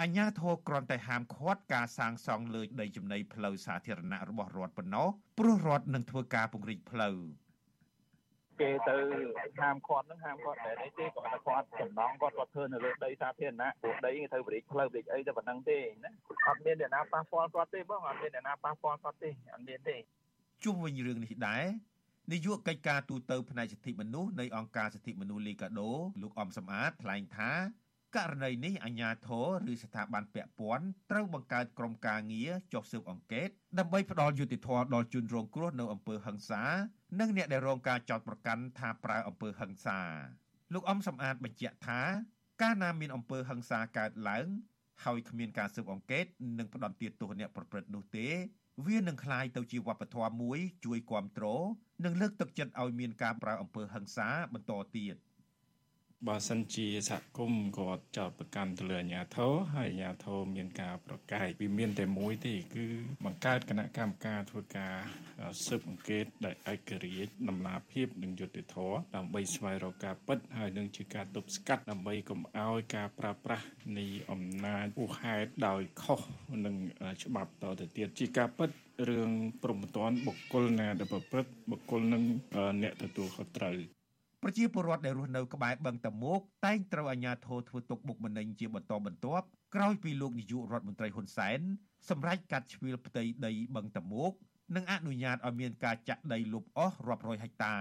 [0.00, 5.08] អញ្ញាធរគ្រាន់តែហាមឃាត់ការសាងសង់លើដីចំណីផ្លូវសាធារណៈរបស់រដ្ឋប៉ុណ្ណោះ
[5.38, 7.18] ព្រោះរដ្ឋនឹងធ្វើការពង្រីកផ្លូវ
[8.60, 8.96] គេទៅ
[9.60, 16.10] ហាមឃាត់ហ្នឹងហាមឃាត់តែនេះទេគាត់ថាគាត់ចំណងគាត់គាត់ធ្វើនៅលើដីសាធារណៈព្រោះដីគេត្រូវបរិចផ្លូវបរិចអីតែប៉ុណ្្នឹងទេណា
[16.48, 19.96] អត់មានអ្នកណាប៉ះពាល់គាត់ទេបងអត់មានអ្នកណាប៉ះពាល់គាត់ទេអត់មានទេ
[20.64, 21.64] ជុំវិញរឿងនេះដែរ
[22.32, 25.90] នាយកកិច្ចការទូតផ្នែកសិទ្ធិមនុស្សនៃអង្គការសិទ្ធិមនុស្សលីកាដូ
[26.22, 27.52] លោកអំសំអាតថ្លែងថា
[28.16, 33.48] ករណីនេះអាជ្ញាធរឬស្ថាប័នពាក់ព័ន្ធត្រូវបង្កើតក្រុមការងារចុះស៊ើបអង្កេត
[33.78, 36.62] ដើម្បីផ្ដល់យុត្តិធម៌ដល់ជនរងគ្រោះនៅអំពើហិង្សា
[37.20, 40.00] និងអ្នកដែលរងការចោទប្រកាន់ថាប្រើអំពើហិង្សា
[40.74, 42.00] លោកអំសំអាតបញ្ជាក់ថា
[42.62, 44.46] កាលណាមានអំពើហិង្សាកើតឡើង
[45.04, 46.24] ហើយគ្មានការស៊ើបអង្កេត
[46.58, 48.28] និងផ្ដន្ទាទោសអ្នកប្រព្រឹត្តនោះទេ
[48.86, 51.64] វានឹងក្លាយទៅជាវប្បធម៌មួយជួយគ្រប់គ្រង
[52.04, 55.14] និងលើកទឹកចិត្តឲ្យមានការប្រើអំពើហិង្សាបន្តទៀត
[56.24, 62.86] បើសិនជាសហគមន៍គាត់ចោតប្រកាន់ទៅលើអាជ្ញាធរហើយអាជ្ញាធរមានការប្រកែកវាមានតែមួយទេគឺ
[63.24, 64.94] បង្កើតគណៈកម្មការធ្វើការ
[65.66, 73.66] ស៊ើបអង្កេតដែលឯករាជ្យដំណាភាពនិងយុត្តិធម៌ដើម្បីស្វែងរកការពិតហើយនឹងជាការទប់ស្កាត់ដើម្បីកុំឲ្យការប្រើប្រាស់
[73.98, 76.20] នៃអំណាចឧហេតុដោយខុស
[76.66, 76.76] នឹង
[77.22, 78.70] ច្បាប់តទៅទៀតជាការពិត
[79.08, 79.30] រឿង
[79.62, 82.22] ព្រមត្តនបុគ្គលណាដែលប្រព្រឹត្តបុគ្គលនឹង
[82.82, 83.78] អ្នកទទួលខុសត្រូវ
[84.48, 91.60] ប្រជាពលរដ្ឋដែលរស់នៅក្បែរបឹងតមោកតែងត្រូវអាជ្ញាធរធ្វើទុកបុកម្នេញជាបន្តបន្ទាប់ក្រោយពីលោកនាយករដ្ឋមន្ត្រីហ៊ុនសែន
[92.10, 94.32] សម្រេចកាត់ជ្រៀលផ្ទៃដីបឹងតមោក
[94.76, 97.76] និងអនុញ្ញាតឲ្យមានការចាក់ដីលុបអស់រាប់រយហិកតា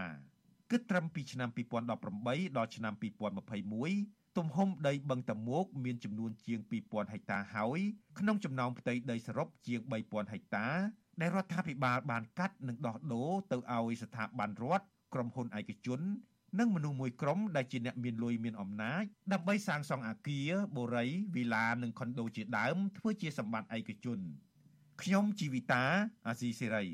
[0.71, 2.93] គិតត្រឹមពីឆ្នាំ2018ដល់ឆ្នាំ
[3.65, 7.79] 2021ទំហំដីបឹងតមោកមានចំនួនជាង2000ហិកតាហើយ
[8.19, 10.67] ក្នុងចំណោមផ្ទៃដីសរុបជាង3000ហិកតា
[11.21, 16.01] ដែលរដ្ឋាភិបាលបានកាត់និងដោះដូរទៅឲ្យស្ថាប័នរដ្ឋក្រុមហ៊ុនឯកជន
[16.59, 19.03] និងមនុស្សមួយក្រុមដែលជាអ្នកមានលុយមានអំណាច
[19.33, 24.19] ដើម្បីសាងសង់អគារបូរីវីឡានិងខុនដូជាដើមធ្វើជាសម្បត្តិឯកជន
[25.01, 25.83] ខ្ញុំជីវិតា
[26.27, 26.85] អាស៊ីសេរី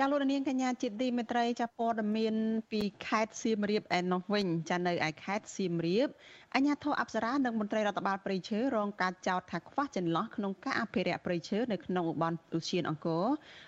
[0.00, 2.34] ចាលោកនាងកញ្ញាជាតិទីមេត្រីចាព័ត៌មាន
[2.72, 6.08] ពីខេត្តសៀមរាបឯណោះវិញចានៅឯខេត្តសៀមរាប
[6.54, 13.24] អាជ្ញាធរអប្សរានិងមន្ត្រីរដ្ឋបាលព្រៃឈើរងការចោទថាខ្វះចន្លោះក្នុងការអភិរក្សព្រៃឈើនៅក្នុងតំបន់ឧទ្យានអង្គរ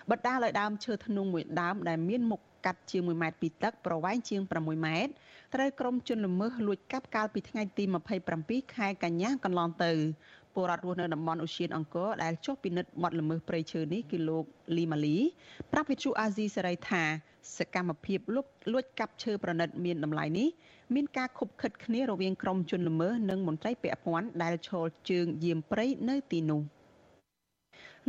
[0.09, 5.11] បណ្ដាលឲ្យដើមឈើធ្នង់មួយដើមដែលមានមុខ កាត់ជាង1ម៉ែត្រពីទឹកប្រវែងជាង6ម៉ែត្រ
[5.55, 7.83] ត្រូវក្រុមជនល្មើសលួចកាប់កាលពីថ្ងៃទី
[8.29, 9.91] 27ខែកញ្ញាកន្លងទៅ
[10.53, 14.43] ពលរដ្ឋរស់នៅតំបន់អូសៀនអង្គរដែលចុះពិនិត្យមាត់ល្មើសព្រៃឈើនេះគឺលោក
[14.77, 15.17] លីម៉ាលី
[15.71, 17.03] ប្រាប់វិទ្យុអាស៊ីសេរីថា
[17.57, 20.47] សកម្មភាពលុបលួចកាប់ឈើប្រណិតមានតម្លៃនេះ
[20.95, 26.61] មានការខុបខិតគ្នារវាងក្រុមជនល្មើសនិងមន្ត្រីពាក់ព័ន្ធដែលឈលជើងយាមព្រៃនៅទីនោះ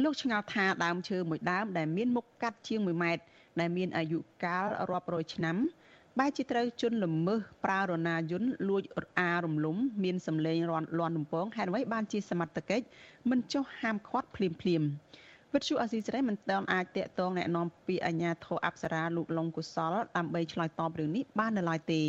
[0.02, 3.22] លោកឆ្ងល់ថាដើមឈើមួយដើមដែលមានមុខកាត់ជាង1ម៉ែត្រ
[3.59, 5.57] ដែលមានអាយុកាលរាប់រយឆ្នាំ
[6.19, 8.83] បែរជាត្រូវជន់ល្មើសប្រើរណាយន្តលួច
[9.19, 12.85] អារំលំមានសម្លេងរាន់លន់រំពងហេតុអ្វីបានជាសមត្ថកិច្ច
[13.29, 14.83] មិនចុះហាមឃាត់ភ្លាមភ្លាម
[15.53, 22.01] វិទ្យុអស៊ីសេរីមិនទាន់អាចតាក់ទងแนะនាំពីអាជ្ញាធរអប្សរាលោកលងកុសលដើម្បីឆ្លើយតបរឿងនេះបាននៅឡើយទេ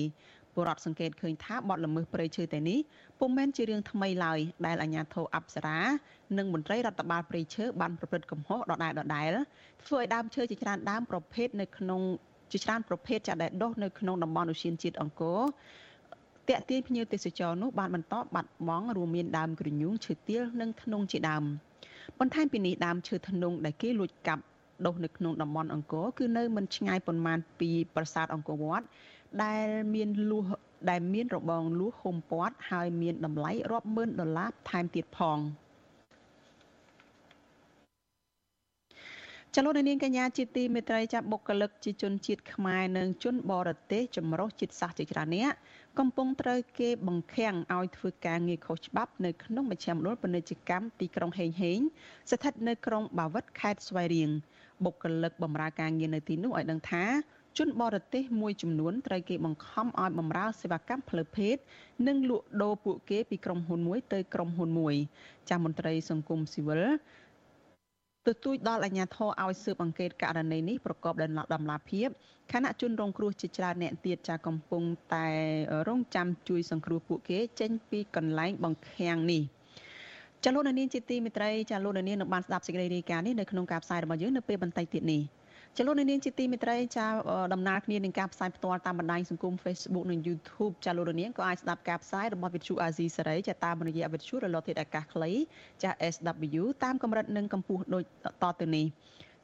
[0.54, 2.78] ពលរដ្ឋសង្កេតឃើញថាបទល្មើសព្រៃឈើតែនេះ
[3.23, 5.79] ពុំមែនជារឿងថ្មីឡើយដែលអាជ្ញាធរអប្សរា
[6.37, 9.31] និងមន្ត្រីរដ្ឋបាលព្រៃឈើបានប្រព្រឹត្តកំហុសដដែលដដែល
[9.87, 12.01] ធ្វើឲ្យដើមឈើជាច្រើនដើមប្រភេទនៅក្នុង
[12.51, 15.39] ជាច្រើនប្រភេទចាក់ដែលដុះនៅក្នុងតំបន់ឧស្សាហជាតិអង្គរ
[16.49, 21.43] តាក់ទាញភ្ញៀវទេសចរនោះបានបន្តបាត់បង់រួមមានដើមក្រញូងឈើទាលនិងធ្នង់ជាដើម
[22.19, 24.43] បន្ថែមពីនេះដើមឈើធ្នង់ដែលគេលួចកាប់
[24.85, 28.85] ដុះនៅក្នុងតំបន់អង្គរគឺនៅមិនឆ្ងាយប៉ុន្មានពីប្រាសាទអង្គរវត្ត
[29.43, 30.43] ដែលមានលួស
[30.89, 35.39] ដែលមានរបងលួសហុំព័ទ្ធហើយមានតម្លៃរាប់ម៉ឺនដុល្លារថែមទៀតផង
[39.55, 45.53] ចលនានាងកញ្ញាជាទីមេត្រីចាប់បុគ្គលិកជាជនជាតិខ្មែរនិងជនបរទេសចម្រុះជាតិសាសន៍ជាច្រើនអ្នក
[45.99, 51.79] កំពុងត្រូវគេបង្ខាំងឲ្យធ្វើការងារខុសច្បាប់នៅក្នុងមជ្ឈមណ្ឌលពាណិជ្ជកម្មទីក្រុងហេងហេង
[52.31, 54.29] ស្ថិតនៅក្រុងបាវិតខេត្តស្វាយរៀង
[54.83, 57.03] បុគ្គលិកបម្រើការងារនៅទីនោះឲ្យដឹងថា
[57.57, 61.55] ជនបរទេសមួយចំនួនត្រូវគេបង្ខំឲ្យបម្រើសេវាកម្មផ្លូវភេទ
[62.07, 64.95] និងលក់ដូរពួកគេពីក្រុមហ៊ុនមួយទៅក្រុមហ៊ុនមួយ
[65.49, 66.83] ចាស់មន្ត្រីសង្គមស៊ីវិល
[68.27, 72.07] ទទូចដល់អាជ្ញាធរឲ្យស៊ើបអង្កេតករណីនេះប្រកបដោយដំណាភាព
[72.51, 74.83] ខណៈជនរងគ្រោះជាច្រើនអ្នកទៀតចាកំពុង
[75.13, 75.27] តែ
[75.87, 79.41] រងចាំជួយសង្គ្រោះពួកគេចេញពីកន្លែងបង្ខាំងនេះ
[80.43, 85.21] ចាលោកនាងជាទីមេត្រីចាលោកនាងនឹងបានស្ដាប់សេចក្តីរាយការណ៍នេះនៅក្នុងការផ្សាយរបស់យើងនៅពេលបន្តិចទៀតនេះ
[85.77, 87.05] ចលនានាងជាទីមេត្រីចា
[87.53, 95.31] ដំណើរគ្នានឹងការផ្សាយផ្ទាល់តាមបណ្ដាញសង្គម Facebook និង YouTube ចាលោកនាងក៏អាចស្ដាប់ការផ្សាយរបស់វិទ្យុ AZ សេរីចាតាមរយៈវិទ្យុរលកធាតុអាកាសខ្លី
[95.83, 98.03] ចា SW តាមកម្រិតនិងកម្ពស់ដូច
[98.43, 98.85] តទៅនេះ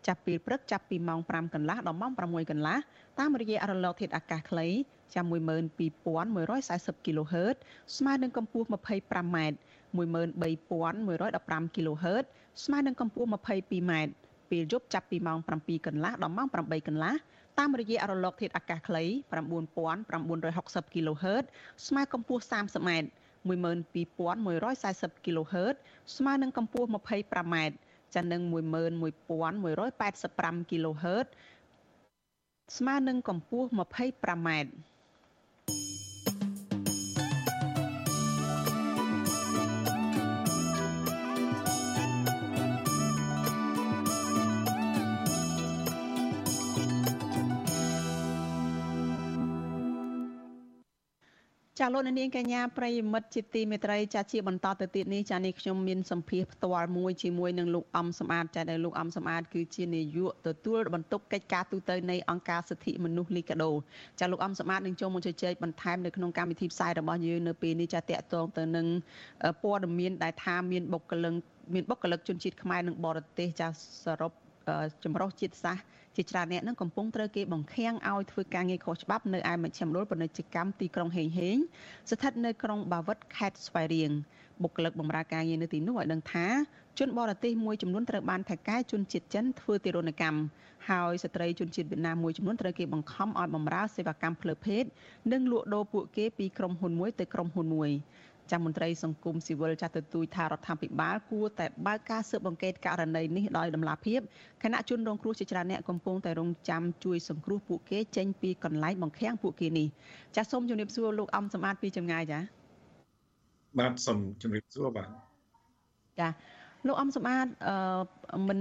[0.08, 2.78] ចាប់ពីព្រឹកចាប់ពីម៉ោង5កន្លះដល់ម៉ោង6កន្លះ
[3.20, 4.68] តាមរយៈរលកធាតុអាកាសខ្លី
[5.16, 7.56] ចាំ12140 kHz
[7.98, 9.38] ស្មើនឹងកម្ពស់ 25m
[9.98, 12.26] 13115 kHz
[12.64, 13.94] ស្មើនឹងកម្ពស់ 22m
[14.52, 17.14] ពេលយប់ចាប់ពីម៉ោង7កន្លះដល់ម៉ោង8កន្លះ
[17.60, 19.04] តាមរយៈរលកធាតុអាកាសខ្លី
[19.94, 21.44] 9960 kHz
[21.88, 22.90] ស្មើកម្ពស់ 30m
[23.50, 25.76] 12140 kHz
[26.18, 27.56] ស្មើនឹងកម្ពស់ 25m
[28.16, 31.28] ចានឹង11185 kHz
[32.78, 34.50] ស្មើនឹងកម្ពស់ 25m
[51.80, 63.72] ចាលោកនាងកញ្ញាប្រិយមិត្តជាទីមេត្រីចាជាបន្តទៅទៀតនេះចានេះខ្ញុំមានសម្ភារផ្ទាល់មួយជាមួយនឹងលោកអំសំអាតចាដែលលោកអំសំអាតគឺជានាយកទទួលបន្ទុកកិច្ចការទូតនៃអង្គការសិទ្ធិមនុស្សលីកាដូ
[64.20, 68.88] ចាលោកអំសំអាតនឹងចូលមកជជែកបន្ថែមនៅក្នុងកម្មវិធីផ្សាយរបស់យើងនៅពេលនេះចាតកតងទៅនឹង
[69.64, 71.34] ព័ត៌មានដែលថាមានបុគ្គលិក
[71.74, 73.68] មានបុគ្គលិកជនជាតិខ្មែរនិងបរទេសចា
[74.06, 74.32] សរុប
[75.04, 75.84] ចម្រុះជាតិសាសន៍
[76.18, 81.58] ជាច្រើនអ្នកនឹងកំពុងត្រូវគេបង្ខាំងឲ្យធ្វើការងារខុសច្បាប់នៅឯមជ្ឈមណ្ឌលពាណិជ្ជកម្មទីក្រុងហេងហេង
[82.10, 84.12] ស្ថិតនៅក្រុងបាវិតខេត្តស្វាយរៀង
[84.64, 86.46] បុគ្គលិកបម្រើការងារនៅទីនោះឲ្យដឹងថា
[87.00, 90.42] ជនបរទេសមួយចំនួនត្រូវបានថៃកែជនជាតិចិនធ្វើទារុណកម្ម
[90.90, 94.84] ហើយស្ត្រីជនជាតិវៀតណាមមួយចំនួនត្រូវគេបង្ខំឲ្យបម្រើសេវាកម្មផ្លូវភេទ
[95.32, 97.90] និងលក់ដូរពួកគេពីក្រុមហ៊ុនមួយទៅក្រុមហ៊ុនមួយ
[98.52, 104.20] ចាំមន្ត្រីសង្គមស៊ីវិលចាត់ទទូចថារដ្ឋាភិបាលគួរតែបើកការស៊ើបអង្កេតករណីនេះដោយតម្លាភាព
[104.64, 109.88] គណៈជនរងគ្រោះជាច្រើនអ្នកកំពុងតែរងចាំជួយសង្គ្រោះពួកគេចេញពីកន្លែងបង្ខាំងពួកគេនេះ
[110.36, 112.40] ចាសសូមជម្រាបសួរលោកអំសម្បត្តិពីចម្ងាយចា
[113.80, 115.10] បាទសូមជម្រាបសួរបាទ
[116.20, 116.30] ចា
[116.86, 117.52] លោកអំសម្បត្តិ
[118.34, 118.60] អឺមិន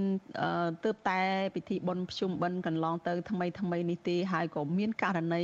[0.83, 1.19] ទើបតែ
[1.55, 5.43] ពិធីបុណ្យភ្ជុំបិណ្ឌកន្លងទៅថ្មីថ្មីនេះទេហើយក៏មានករណី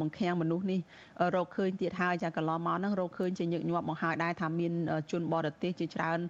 [0.00, 0.80] បង្ខាំងមនុស្សនេះ
[1.34, 4.72] រកឃើញទៀតហើយចាកន្លងមកហ្នឹងរកឃើញជាញឹកញាប់មកហើយដែរថាមាន
[5.10, 6.20] ជនបរទេសជាច្រើន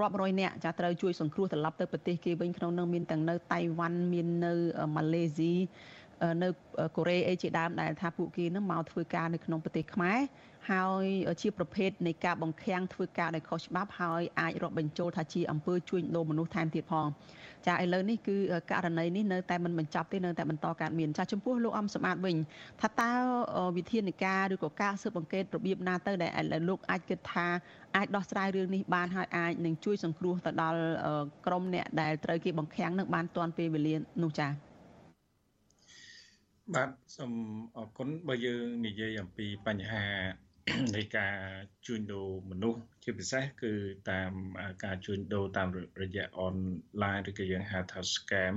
[0.00, 4.52] រាប់រយនាក់ចាត្រូវជួយសង្គ្រោះត្រឡប់ទៅប្រទេសគេវិញក្នុងនោះមានទាំងនៅតៃវ៉ាន់មាននៅ
[4.96, 5.54] ម៉ាឡេស៊ី
[6.42, 6.48] នៅ
[6.96, 10.18] កូរ៉េអីជាដើមដែលថាពួកគេនឹងមកធ្វើការនៅក្នុងប្រទេសខ្មែរ
[10.70, 11.04] ហើយ
[11.42, 17.06] ជាប្រភេទនៃការបង្ខាំងធ្វើការដោយខុសច្បាប់ហើយអាចរាប់បញ្ចូលថាជាអំពើជួញដូរមនុស្សថែមទៀតផង
[17.66, 18.36] ចាឥឡូវនេះគឺ
[18.70, 22.36] ករណីនេះនៅតែមិនបញ្ចប់ទេនៅតែបន្តកើតមានចាចំពោះលោកអំសម្បត្តិវិញ
[22.80, 23.10] ថាតើ
[23.76, 26.28] វិធានការឬក៏ការស៊ើបអង្កេតរបៀបណាទៅដែ
[26.60, 27.46] លលោកអាចគិតថា
[27.96, 30.78] អាចដោះស្រាយរឿងនេះបានហើយអាចនឹងជួយសង្គ្រោះទៅដល់
[31.46, 33.94] ក្រុមអ្នកដែលត្រូវគេបង្ខាំងនឹងបានទាន់ពេលវេលា
[34.24, 34.65] នោះចា៎
[36.74, 37.32] បាទសូម
[37.76, 40.06] អរគុណបើយើងនិយាយអំពីបញ្ហា
[40.96, 41.36] នៃការ
[41.86, 43.72] ជួញដូរមនុស្សជាពិសេសគឺ
[44.10, 44.32] តាម
[44.84, 45.68] ការជួញដូរតាម
[46.02, 46.54] រយៈអន
[47.02, 48.54] ឡាញឬក៏យើងហៅថា scam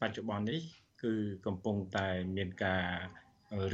[0.00, 0.62] បច្ចុប្បន្ននេះ
[1.02, 1.14] គឺ
[1.46, 2.86] កំពុងតែមានការ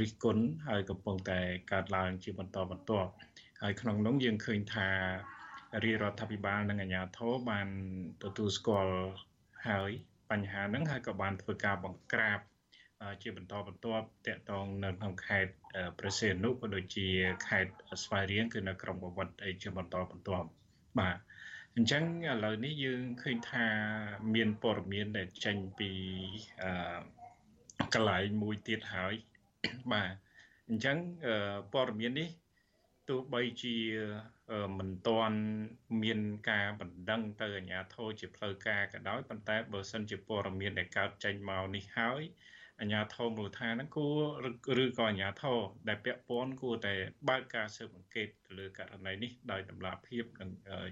[0.01, 1.39] រិះគន់ហើយកំពុងតែ
[1.71, 3.11] កើតឡើងជាបន្តបន្ទាប់
[3.61, 4.89] ហើយក្នុងនោះយើងឃើញថា
[5.83, 7.67] រាជរដ្ឋាភិបាលនិងអាជ្ញាធរបាន
[8.23, 8.95] ទទួលស្គាល់
[9.67, 9.89] ហើយ
[10.31, 12.39] បញ្ហាហ្នឹងហើយក៏បានធ្វើការបង្ក្រាប
[13.21, 15.53] ជាបន្តបន្ទាប់តកតងនៅក្នុងខេត្ត
[15.99, 17.07] ព្រះសីហនុក៏ដូចជា
[17.47, 17.73] ខេត្ត
[18.03, 20.47] ស្វាយរៀងគឺនៅក្រុងបវត្តអីជាបន្តបន្ទាប់
[20.99, 21.17] បាទ
[21.75, 23.65] អញ្ចឹងឥឡូវនេះយើងឃើញថា
[24.33, 25.91] មានព័ត៌មានដែលចេញពី
[26.61, 26.99] អឺ
[27.93, 29.13] កន្លែងមួយទៀតហើយ
[29.93, 30.11] បាទ
[30.69, 30.97] អញ្ចឹង
[31.73, 32.29] ព័ត៌មាននេះ
[33.09, 33.75] ទោះបីជា
[34.77, 35.39] មិនទាន់
[36.03, 36.19] មាន
[36.49, 42.21] ការបណ្ដឹងទៅអាជ្ញាធរជាផ្លូវការក៏ដោយប៉ុន្តែបើសិនជាព័ត៌មានដែលកើតចេញមកនេះហើយ
[42.79, 44.07] អាជ្ញាធរមូលដ្ឋានហ្នឹងគួ
[44.75, 45.57] រឬក៏អាជ្ញាធរ
[45.89, 46.93] ដែលពាក់ព័ន្ធគួរតែ
[47.29, 50.49] បើកការស៊ើបអង្កេតទៅលើករណីនេះដោយតម្លាភាពនិង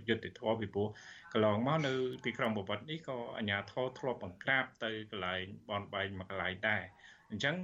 [0.07, 0.87] យុត្តិធម៌ពីព្រោះ
[1.33, 1.93] កន្លងមកនៅ
[2.25, 6.83] ទីក្រុងបវត្តនេះក៏អាជ្ញាធរធ្លាប់បង្ក្រាបទៅកន្លែងបនបែងមួយកន្លែងដែរ
[7.29, 7.55] អញ្ចឹង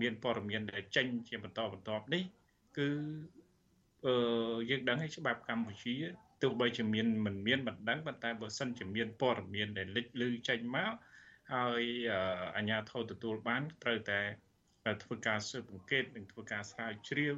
[0.00, 2.22] មានព័ត៌មានដែលចេញជាបន្តបន្ទាប់នេះ
[2.78, 2.88] គឺ
[4.06, 5.94] អឺយើងដឹងហើយច្បាប់កម្ពុជា
[6.42, 10.92] ទោះបីជាមានមិនមានបណ្ដឹងប៉ុន្តែបើសិនជាមានព័ត៌មានដែលលេចលឺចេញមក
[11.52, 11.82] ហើយ
[12.56, 14.20] អាជ្ញាធរទទួលបានត្រូវតែ
[15.02, 17.36] ធ្វើការស៊ើបអង្កេតនិងធ្វើការស្រាវជ្រាវ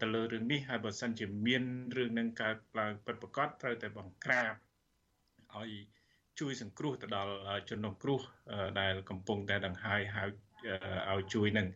[0.00, 1.64] ទៅលើរឿងនេះហើយបើសិនជាមាន
[1.96, 4.54] រឿងនឹងកើតឡើងពិតប្រាកដត្រូវតែបង្ក្រាប
[5.56, 5.70] ឲ្យ
[6.40, 7.34] ជួយសង្គ្រោះទៅដល់
[7.68, 8.20] ជនរងគ្រោះ
[8.80, 10.28] ដែលកំពុងតែដង្ហើយហើយ
[11.10, 11.66] ឲ្យជួយនឹង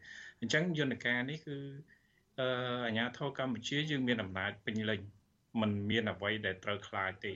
[0.41, 1.57] អញ្ចឹងយន្តការនេះគឺ
[2.87, 5.01] អាជ្ញាធរកម្ពុជាយើងមានអំណាចពេញលេញ
[5.61, 7.33] มันមានអ្វីដែលត្រូវខ្លាចទេ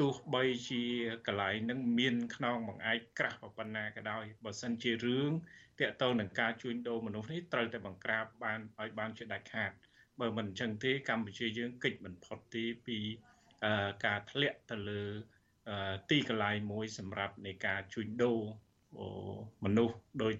[0.00, 0.82] ទោះបីជា
[1.26, 5.30] កន្លែងនឹងមានខ្នងបង្អែកក្រាស់ប៉ុណ្ណាក៏ដោយបើសិនជារឿង
[5.80, 9.72] តាក់ទងនឹងការជួញដូរមនុស្សនេះត្រូវតែបង្ក្រាបបានឲ្យបានជាដាច់ខាត
[10.20, 12.98] បើមិនអញ្ចឹងទេកម្ពុជាយើងកិច្ចមិនផុតទីពី
[14.04, 15.02] ការធ្លាក់ទៅលើ
[16.10, 18.40] ទីកន្លែងមួយសម្រាប់នៃការជួញដូរ
[19.64, 20.34] មនុស្សដោយ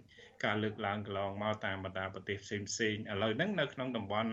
[0.44, 4.32] ការលើកឡើងកន្លងមកតាមបណ្ដាប្រទេសផ្សេងផ្សេងឥឡូវហ្នឹងនៅក្នុងតំបន់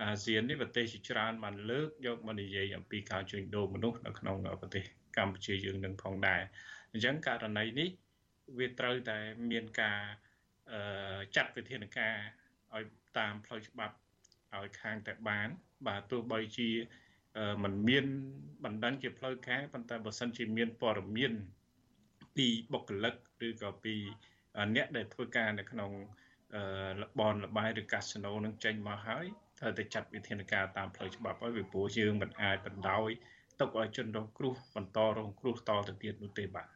[0.00, 4.84] អាស៊ាននេះប្រទេសជាច្រើនបានលើកយកមកនិយាយអំពីការជួញដូរមនុស្សនៅក្នុងប្រទេស
[5.16, 6.42] កម្ពុជាយើងនឹងផងដែរ
[6.92, 7.88] អញ្ចឹងករណីនេះ
[8.58, 9.18] វាត្រូវតែ
[9.50, 10.00] មានការ
[11.36, 12.16] ចាត់វិធានការ
[12.74, 12.84] ឲ្យ
[13.18, 13.94] តាមផ្លូវច្បាប់
[14.56, 15.48] ឲ្យខាងតែបាន
[15.86, 16.70] បាទទោះបីជា
[17.62, 18.04] มันមាន
[18.64, 21.32] បណ្ដឹងជាផ្លូវការប៉ុន្តែបើសិនជាមានព័ត៌មាន
[22.36, 23.14] ពីបុគ្គលិក
[23.46, 23.94] ឬក៏ពី
[24.74, 25.90] អ្នកដែលធ្វើការនៅក្នុង
[27.20, 29.26] បនលបាយឬកាស៊ីណូនឹងចេញមកហើយ
[29.58, 33.10] ត្រូវតែចាត់វិធានការតាមផ្លូវច្បាប់ហើយពីព្រោះយើងមិនអាចបណ្ដោយ
[33.60, 36.68] ទុកឲ្យជនរងគ្រោះបន្តរងគ្រោះតទៅទៀតនោះទេបាទ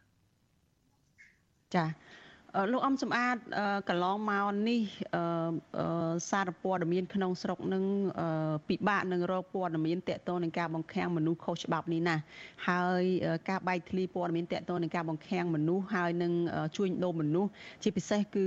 [1.75, 1.85] ចា
[2.73, 3.37] លោកអំសំអាត
[3.89, 4.81] កន្លងមកនេះ
[6.31, 7.85] សារព័ត៌មានក្នុងស្រុកនឹង
[8.69, 12.17] ពិបាកនឹងរកព័ត៌មានតកតងនឹងការបង្ខាំងមនុស្សខុសច្បាប់នេះណា
[12.69, 13.03] ហើយ
[13.49, 16.33] ការបែកធ្លាយព័ត៌មានតកតងនឹងការបង្ខាំងមនុស្សហើយនឹង
[16.77, 17.51] ជួញដូរមនុស្ស
[17.83, 18.47] ជាពិសេសគឺ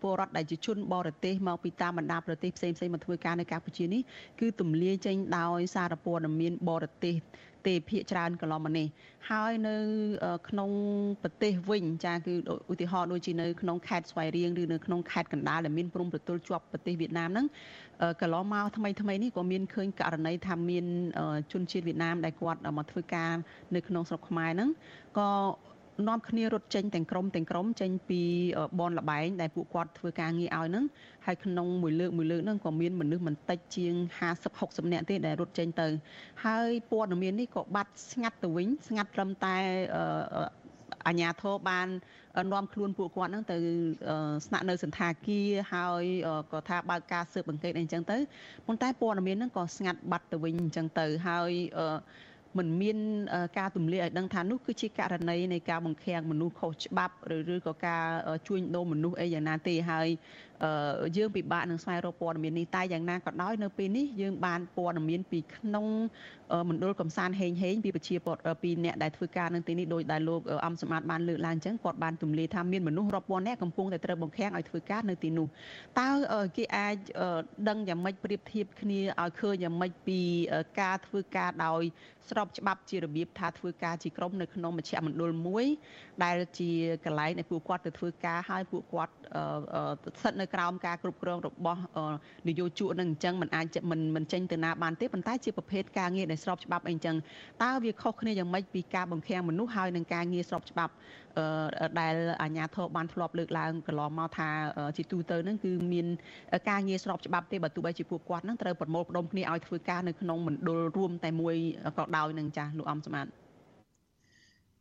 [0.00, 4.02] ពលរដ្ឋដែលជាជនបរទេសមកពីតាមបណ្ដាប្រទេសផ្សេងៗមកធ្វើការនៅកម្ពុជានេះ
[4.40, 7.16] គឺទម្លាយចេញដោយសារព័ត៌មានបរទេស
[7.66, 8.86] ទេភាកច្រើនកន្លងមកនេះ
[9.30, 9.76] ហើយនៅ
[10.48, 10.70] ក្នុង
[11.22, 12.34] ប្រទេសវិញចាគឺ
[12.72, 17.46] ឧទាហរណ៍ដូចជានៅក្នុងខេត្តស្វាយរៀងឬនៅក្នុងខេត្តកណ្ដាលដែលមានព្រំប្រទល់ជាប់ប្រទេសវៀតណាមហ្នឹង
[18.20, 20.84] កន្លងមកថ្មីថ្មីនេះក៏មានឃើញករណីថាមាន
[21.52, 23.32] ជនជាតិវៀតណាមដែលគាត់មកធ្វើការ
[23.74, 24.70] នៅក្នុងស្រុកខ្មែរហ្នឹង
[25.18, 25.30] ក៏
[26.08, 28.20] នាំគ្នារត់ចេញទាំងក្រុមទាំងក្រុមចេញពី
[28.80, 30.84] បនលបែងដែលពួកគាត់ធ្វើការងារឲ្យហ្នឹង
[31.26, 33.94] ហើយក្នុងមួយលើកមួយលើកហ្នឹងក៏មានមនុស្សមិនតិចជាង
[34.30, 35.88] 50 60នាក់ទេដែលរត់ចេញទៅ
[36.44, 39.56] ហើយព័ត៌មាននេះក៏បាត់ស្ងាត់ទៅវិញស្ងាត់ត្រឹមតែ
[41.06, 41.88] អាញាធរបាន
[42.52, 43.56] នាំខ្លួនពួកគាត់ហ្នឹងទៅ
[44.46, 46.04] ស្នាក់នៅសន្តាគារហើយ
[46.52, 48.16] ក៏ថាបើកការស៊ើបអង្កេតអីចឹងទៅ
[48.66, 51.52] ប៉ុន្តែព័ត៌មានហ្នឹងក៏ស្ងាត់បាត់ទៅវិញអញ្ចឹងទៅហើយ
[52.58, 52.98] មិនមាន
[53.58, 58.04] ការទម្លាយឲ្យដឹងថានោះគឺជាករណីនៃការបង្ខាំងមនុស្សខុសច្បាប់ឬឬក៏ការ
[58.46, 60.08] ជួញដូរមនុស្សអីយ៉ាងណាទេហើយ
[61.16, 65.86] យើងពិបាកនឹងស្វែងរកព័ត៌មាននេះតែយ៉ាងណាក៏ដោយនៅពេលនេះយើងបានព័ត៌មានពីក្នុង
[66.68, 75.46] មណ្ឌលកំសាន្តហេងហេងពីប្រជាពលរដ្ឋពីអ្នកដែលធ្វើការនៅទីនេះដោយដែលលោកអំសម្បត្តិបានលើកឡើងអញ្ចឹងគាត់បានទម្លាយថាមានមនុស្សរាប់ពាន់នាក់កំពុងតែត្រូវបង្ខាំងឲ្យធ្វើការនៅទីនោះ
[76.00, 76.08] តើ
[76.56, 76.96] គេអាច
[77.68, 80.20] ដឹងយ៉ាងម៉េចប្រៀបធៀបគ្នាឲ្យឃើញយ៉ាងម៉េចពី
[80.80, 81.82] ការធ្វើការដោយ
[82.30, 85.66] ស្របច្បាប់ជារបៀបថាធ្វើការជាក្រុមនៅក្នុងមជ្ឈមណ្ឌលមួយ
[86.24, 86.70] ដែលជា
[87.04, 89.14] កន្លែងដែលពួកគាត់ទៅធ្វើការហើយពួកគាត់
[90.06, 91.80] ស្ថិតនៅក្រោមការគ្រប់គ្រងរបស់
[92.48, 97.16] នយោជកនឹងអញ្ចឹងมันអាចមិនមិនចេញទៅណាបានទេប៉ុន្តែជាប្រភេទការងារដែលស្របច្បាប់អីអញ្ចឹង
[97.62, 100.92] តើវាខុសគ្នាយ៉ាងម៉េចពីការបង្ខាំងមនុស្សហើយនឹងការងារស្របច្បាប់
[102.00, 104.48] ដែលអាជ្ញាធរបានធ្លាប់លើកឡើងកន្លងមកថា
[104.96, 106.06] ជាទូទៅហ្នឹងគឺមាន
[106.70, 111.54] ការងារស្របច្បាប់ទេបើទោះបីជាពួកគាត់ហ្នឹងត្រូវប្រមូលផ្ដុំគ្នាឲ្យធ្វើការនៅក្នុងមណ្ឌលរួមតែមួយ
[111.98, 113.45] ក៏ដោយនឹងចាស់លោកអំសម្បត្តិ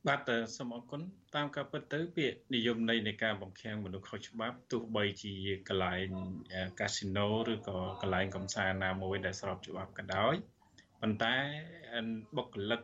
[0.08, 1.02] បាទសូមអរគុណ
[1.36, 5.34] តាមការពិតទៅពាក្យនិយមន័យនៃការបង្ខាំងមនុស្សខុសច្បាប់ទោះបីជា
[5.68, 6.10] កន្លែង
[6.80, 10.36] កាស៊ីណូឬក៏កន្លែងកំសាន្តណាមួយដែលស្របច្បាប់ក៏ដោយ
[11.02, 11.36] ប៉ុន្តែ
[12.38, 12.82] បុគ្គលិក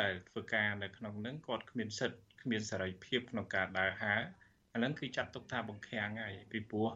[0.00, 4.20] ដែលធ្វើការនៅក្នុងនឹងគាត់គ្មានសិទ្ធិគ្មានសេរីភាពក្នុងការដើរហើរ
[4.72, 6.88] អាហ្នឹងគឺចាត់ទុកថាបង្ខាំងហើយពីព្រោះ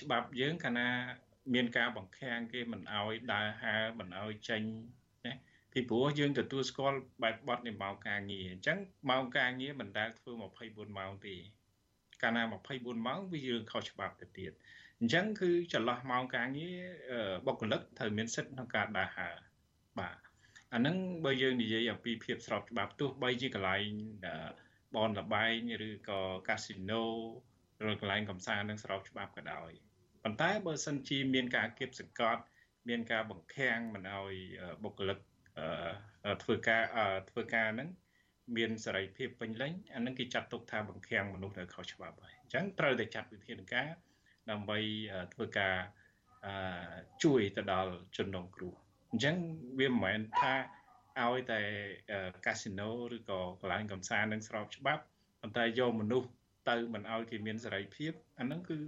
[0.00, 0.88] ច្បាប់យើងកាលណា
[1.54, 4.62] មានការបង្ខាំងគេមិនអោយដើរហើរមិនអោយចេញ
[5.78, 8.78] ពីព្រោះយើងទទួលស្គាល់បែបបទនៃម៉ោងការងារអញ្ចឹង
[9.10, 10.30] ម៉ោងការងារមិនដែលធ្វើ
[10.64, 11.34] 24ម៉ោងទេ
[12.22, 12.42] កាលណា
[12.74, 14.52] 24ម៉ោងវារឿងខុសច្បាប់ទៅទៀត
[15.00, 16.78] អញ្ចឹងគឺចន្លោះម៉ោងការងារ
[17.46, 19.34] បុគ្គលិកត្រូវមានសិទ្ធិក្នុងការដើរហើរ
[19.98, 20.16] បាទ
[20.74, 23.90] អាហ្នឹងបើយើងនិយាយអំពីភាពស្របច្បាប់ទោះបីជាកន្លែង
[24.96, 27.04] បនលបែងឬក៏កាស៊ីណូ
[27.90, 29.70] ឬកន្លែងកំសាន្តនឹងស្របច្បាប់ក៏ដោយ
[30.22, 32.42] ប៉ុន្តែបើសិនជាមានការគៀបសង្កត់
[32.88, 34.34] មានការបង្ខាំងមិនឲ្យ
[34.84, 35.18] បុគ្គលិក
[36.42, 36.82] ធ្វើការ
[37.30, 37.88] ធ្វើការហ្នឹង
[38.56, 43.88] មានសេរីភាពពេញលេញអានឹងគេចាត់ទុកថាបង្ខាំងមនុស្សដែលខុសច្បាប់ហើយអញ្ចឹងត្រូវតែចាត់វិធានការ
[44.50, 44.78] ដើម្បី
[45.34, 45.76] ធ្វើការ
[47.24, 48.74] ជួយទៅដល់ជនរងគ្រោះ
[49.10, 49.36] អញ្ចឹង
[49.78, 50.54] វាមិនមែនថា
[51.22, 51.60] ឲ្យតែ
[52.46, 55.02] កាស៊ីណូឬក៏កន្លែងកំសាន្តនឹងស្របច្បាប់
[55.40, 56.28] ប៉ុន្តែយកមនុស្ស
[56.68, 58.78] ទៅមិនឲ្យគេមានសេរីភាពអាហ្នឹងគឺ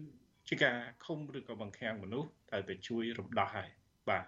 [0.48, 3.70] ជាការឃុំឬក៏បង្ខាំងមនុស្សត្រូវតែជួយរំដោះហើយ
[4.08, 4.24] បាទ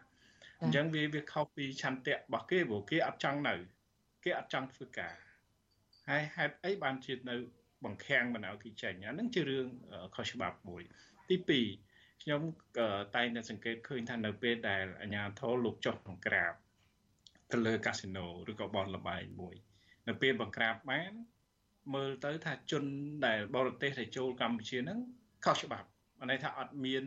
[0.62, 3.54] អញ្ចឹងវាវាខុសពីឆន្ទៈរបស់គេព្រោះគេអត់ចង់នៅ
[4.24, 5.14] គេអត់ចង់ធ្វើការ
[6.08, 7.36] ហើយហេតុអីបានជានៅ
[7.84, 9.66] បង្ខាំងមិនឲ្យគេចេញអានឹងជារឿង
[10.14, 10.82] ខុសច្បាប់មួយ
[11.28, 11.36] ទី
[11.80, 12.40] 2ខ្ញុំ
[13.16, 16.52] តែងតែសង្កេតឃើញថានៅពេលដែលអាជ្ញាធរលោកចុះបង្ក្រាប
[17.52, 19.54] ទៅលើកាស៊ីណូឬក៏បនលបែងមួយ
[20.08, 21.12] នៅពេលបង្ក្រាបបាន
[21.94, 22.84] មើលទៅថាជន
[23.26, 24.98] ដែលបរទេសដែលចូលកម្ពុជាហ្នឹង
[25.44, 25.88] ខុសច្បាប់
[26.30, 27.04] ន័យថាអត់មាន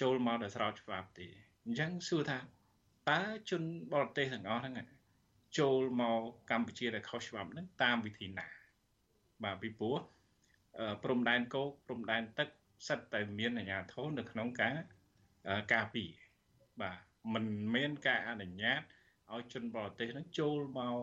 [0.00, 1.28] ចូលមកដោយស្របច្បាប់ទេ
[1.66, 2.38] អញ្ចឹងសួរថា
[3.10, 4.86] តើជនបរទេសទាំងអស់ហ្នឹង
[5.58, 8.46] ចូលមកកម្ពុជាដែលខុសច្បាប់ហ្នឹងតាមវិធីណា
[9.44, 9.96] បាទពីព្រោះ
[11.02, 12.48] ព្រំដែនគោកព្រំដែនទឹក
[12.88, 14.76] សិតតែមានអាជ្ញាធរនៅក្នុងការ
[15.72, 16.10] ការពារ
[16.80, 16.98] បាទ
[17.34, 17.44] มัน
[17.74, 18.80] មានការអនុញ្ញាត
[19.32, 20.96] ឲ្យជនបរទេសហ្នឹងចូលមក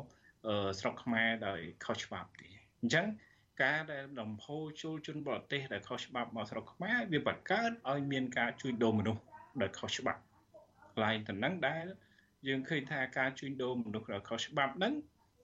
[0.79, 2.47] ស្រុកខ្មែរដោយខុសច្បាប់ទេ
[2.81, 3.05] អញ្ចឹង
[3.63, 9.21] ការដែលដំហូរចូលជនបរទេសដែលខុសច្បាប់មកស្រុកខ្មែរវាបង្កើតឲ្យមានការជួញដូរមនុស្ស
[9.61, 10.21] ដែលខុសច្បាប់
[10.97, 11.85] កន្លែងទៅនឹងដែល
[12.47, 14.93] យើងឃើញថាការជួញដូរមនុស្សដែលខុសច្បាប់ហ្នឹង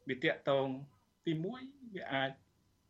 [0.10, 0.68] វាតាក់ទង
[1.26, 1.34] ទី
[1.64, 2.32] 1វាអាច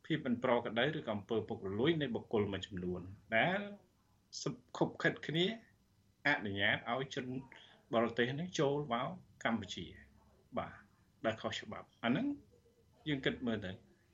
[0.05, 3.01] ភាពមិនប្រក្រតីឬក៏អំពើពុករលួយនៃបុគ្គលមួយចំនួន
[3.37, 3.59] ដែល
[4.77, 5.45] ខុបខិតគ្នា
[6.27, 7.25] អនុញ្ញាតឲ្យជន
[7.93, 9.07] បរទេសនឹងចូលមក
[9.43, 9.85] កម្ពុជា
[10.57, 10.73] បាទ
[11.25, 12.27] ដែលខុសច្បាប់អាហ្នឹង
[13.07, 13.71] យើងគិតមើលទៅ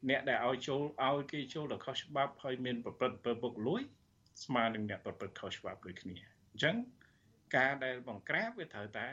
[0.10, 3.82] អ្នកដែលឲ្យចូលឲ្យគេចូលដល់ខុសច្បាប់ហើយមានប្រព្រឹត្តអំពើពុករលួយ
[4.44, 6.16] ស្មើនឹងអ្នកប្រព្រឹត្តខុសច្បាប់ដូចគ្នា
[6.52, 6.76] អញ្ចឹង
[7.56, 9.08] ការដែលបង្ក្រាបវាត្រូវតែ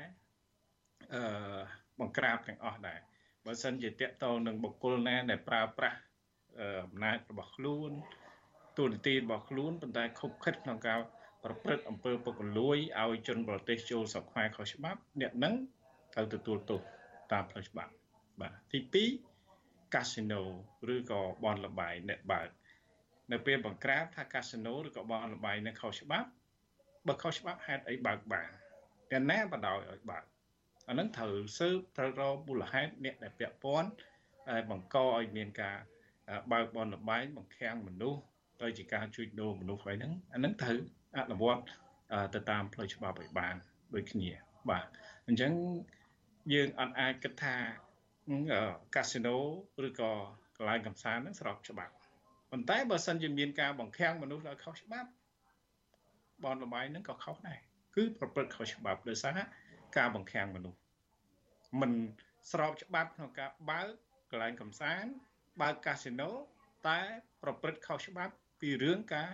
[1.14, 1.58] អឺ
[2.00, 3.00] បង្ក្រាបទាំងអស់ដែរ
[3.44, 5.98] បើសិនជាតកតងនឹងបុគ្គលណាដែលប្រើប្រាស់
[6.84, 7.90] អំណាចរបស់ខ្លួន
[8.78, 10.98] ទូនាទីរបស់ខ្លួនប៉ុន្តែខុបខិតក្នុងការ
[11.44, 15.54] ប្រព្រឹត្តអំពើពុករលួយឲ្យជនបរទេសចូលស្រុកខ្មែរខុសច្បាប់អ្នកនឹង
[16.14, 16.80] ត្រូវទទួលទោស
[17.32, 17.92] តាមផ្លូវច្បាប់
[18.40, 19.04] បាទទី
[19.44, 20.42] 2កាស៊ីណូ
[20.94, 22.48] ឬក៏បនលបាយអ្នកបើក
[23.32, 26.28] នៅពេលបង្ក្រាបថាកាស៊ីណូឬក៏បនលបាយនៅខុសច្បាប់
[27.08, 28.50] បើខុសច្បាប់ហេតុអីបើកបាន
[29.10, 30.24] តែណាបដ ாய் ឲ្យបើក
[30.88, 33.90] អានឹងត្រូវស៊ើបត្រូវរកមូលហេតុអ្នកដែលពាក់ព័ន្ធ
[34.70, 35.76] បង្កឲ្យមានការ
[36.52, 38.20] បើកបនលបែងបង្ខាំងមនុស្ស
[38.62, 40.78] ទៅជាការជួញដូរមនុស្សហើយហ្នឹងអាហ្នឹងត្រូវ
[41.16, 41.62] អនុវត្ត
[42.34, 43.54] ទៅតាមផ្លូវច្បាប់ឲ្យបាន
[43.94, 44.30] ដូចគ្នា
[44.70, 44.86] បាទ
[45.26, 45.52] អញ្ចឹង
[46.52, 47.56] យើងអត់អាចគិតថា
[48.94, 49.36] កាស៊ីណូ
[49.86, 50.12] ឬក៏
[50.56, 51.94] កន្លែងកំសាន្តហ្នឹងស្របច្បាប់
[52.50, 55.08] ប៉ុន្តែបើសិនជាមានការបង្ខាំងមនុស្សដោយខុសច្បាប់
[56.44, 57.58] បនលបាយហ្នឹងក៏ខុសដែរ
[57.96, 59.38] គឺប្រព្រឹត្តខុសច្បាប់ដោយសារ
[59.96, 60.78] ការបង្ខាំងមនុស្ស
[61.80, 61.92] មិន
[62.50, 63.88] ស្របច្បាប់ក្នុងការបើក
[64.30, 65.10] កន្លែងកំសាន្ត
[65.60, 66.30] បើកកាស៊ីណូ
[66.88, 67.00] តែ
[67.42, 69.30] ប្រព្រឹត្តខុសច្បាប់ពីរឿងការ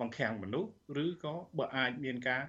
[0.00, 0.70] បង្ខាំងមនុស្ស
[1.04, 2.42] ឬក៏បើអាចមានការ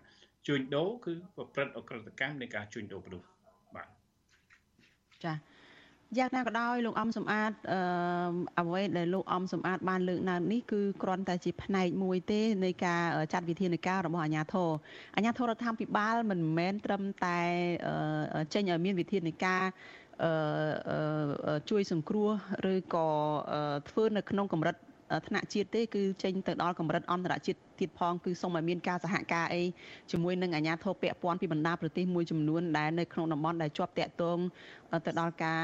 [0.47, 3.27] ជួញដូរគឺប្រព្រឹត្តអក្រិតកម្មនៃការជួញដូរមនុស្ស
[3.75, 3.87] បាទ
[5.23, 5.52] ចា៎
[6.17, 7.79] យ៉ាងណាក៏ដោយលោកអំសំអាតអឺ
[8.59, 13.03] អ្វីដែលលោកអំសំអាតបានលើកឡើងនេះគឺគ្រាន់តែជាផ្នែកមួយទេនៃការ
[13.33, 14.69] ចាត់វិធានការរបស់អាជ្ញាធរ
[15.15, 17.39] អាជ្ញាធររដ្ឋាភិបាលមិនមែនត្រឹមតែ
[18.53, 19.63] ចេញឲ្យមានវិធានការ
[21.69, 22.29] ជួយសង្គ្រោះ
[22.73, 23.07] ឬក៏
[23.89, 24.75] ធ្វើនៅក្នុងកម្រិត
[25.27, 29.63] ថ្នាក់ជាតិទេគឺចេញទៅដល់កម្រិតអន្តរជាតិ ទៀតផងគឺសូមឲ្យមានការសហការអី
[30.11, 34.37] ជាមួយនឹងអាជ្ញាធរពាក់ព័ន្ធពីបណ្ដាប្រទេសមួយចំនួនដែលនៅក្នុងតំបន់ដែលជាប់តាក់ទង
[35.05, 35.61] ទៅដល់ការ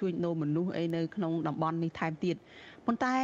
[0.00, 2.36] ជួយដូរមនុស្សអីនៅក្នុងតំបន់នេះថែមទៀត
[2.86, 3.14] ប៉ុន្តែ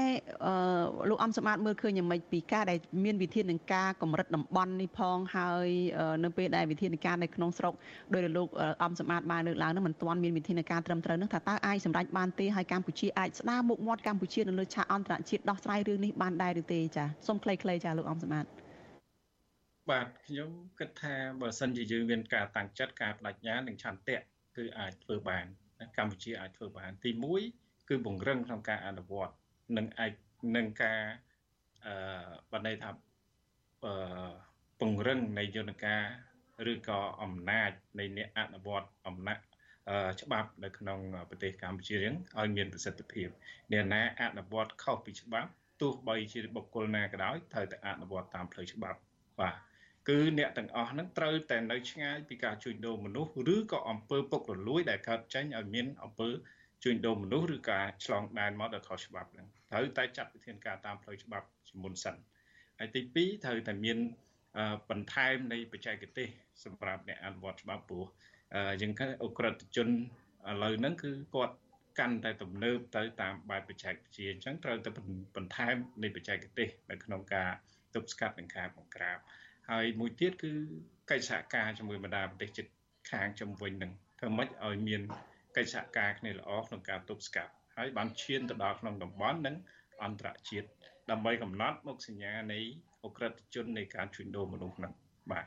[1.11, 5.68] លោកអំសម្បត្តិមើលឃើញយ៉ាងម៉េចពីការដែលមានវិធាននឹងការកម្រិតតំបន់នេះផងហើយ
[6.24, 7.74] នៅពេលដែលវិធានការនៅក្នុងស្រុក
[8.12, 8.48] ដោយលោក
[8.82, 18.50] អំសម្បត្តិបានលើកឡើងនោះមិនទាន់មានវិធានការត្រឹមត្រូវនោះថាតើអាចសម្រេចបានទេហើយកម្ពុជាអាចស្ដារមុខមាត់កម្ពុជានៅលើឆាកអន្តរជាតិដោះស្រាយរឿងនេះបានដែរឬទេចាសូមខ្លីៗចាលោកអំសម្បត្តិ
[19.90, 24.18] បាទខ្ញុំគិតថាបើសិនជាយើងមានការតាំងចិត្តការបដិញ្ញានិងឆន្ទៈ
[24.56, 25.46] គឺអាចធ្វើបាន
[25.98, 27.11] កម្ពុជាអាចធ្វើបានទី
[27.50, 29.34] 1គឺបង្រឹងក្នុងការអនុវត្ត
[29.76, 30.12] នឹងអាច
[30.56, 31.00] នឹងការ
[31.86, 31.92] អឺ
[32.52, 32.90] បណ្ដៃថា
[33.84, 33.92] អឺ
[34.80, 36.02] ពង្រឹងនៃយន្តការ
[36.72, 39.38] ឬក៏អំណាចនៃអ្នកអនុវត្តអំណាច
[40.22, 40.98] ច្បាប់នៅក្នុង
[41.30, 43.28] ប្រទេសកម្ពុជាយើងឲ្យមានប្រសិទ្ធភាព
[43.72, 45.50] អ្នកណាអនុវត្តខុសពីច្បាប់
[45.80, 48.98] ទោះបីជាបុគ្គលណាក៏ដោយត្រូវតែអនុវត្តតាមផ្លូវច្បាប់
[49.40, 49.54] បាទ
[50.08, 56.28] គឺអ្នកទាំងអស់ហ្នឹងត្រូវតែនៅឆ្ងាយពីការជួញដូរមនុស្សឬក៏អំពើពុករលួយដែលកើតចេញឲ្យមានអំពើ
[56.85, 62.16] ជួញដូរមនុស្សឬការឆ្លងដែនមកដល់ខុសច្បាប់ហ្នឹងត្រូវតែចាត់វិធានការតាមផ្លូវច្បាប់ជាមុនសិន
[62.78, 63.99] ហើយទី2ត្រូវតែមាន
[64.91, 66.28] បន្ថែមនៃបច្ចេកទេស
[66.64, 68.07] សម្រាប់អ្នកអនុវត្តច្បាប់ព្រោះ
[68.81, 71.55] យើងឃើញអ ுக ្រិតជនឥឡូវហ្នឹងគឺគាត់
[71.99, 74.91] កាន់តែទំនើបទៅតាមបែបបច្ចេកវិទ្យាអញ្ចឹងត្រូវតែ
[75.37, 77.51] បន្ថែមនៃបច្ចេកទេសនៅក្នុងការ
[77.95, 79.18] ទប់ស្កាត់និងការបង្ក្រាប
[79.70, 80.53] ហើយមួយទៀតគឺ
[81.11, 82.66] កិច្ចសហការជាមួយបណ្ដាប្រទេសជិត
[83.11, 85.03] ខាងជំវិញនឹងធ្វើម៉េចឲ្យមាន
[85.57, 89.55] កិច្ចសហការគ្នាល្អក្នុងការទប់ស្កាត់ហើយបានឈានទៅដល់ក្នុងតំបន់និង
[90.03, 90.68] អន្តរជាតិ
[91.11, 92.59] ដើម្បីកំណត់មុខសញ្ញានៃ
[93.05, 94.92] អ ுக ្រិតជននៃការជួញដូរមនុស្សហ្នឹង
[95.30, 95.46] បាទ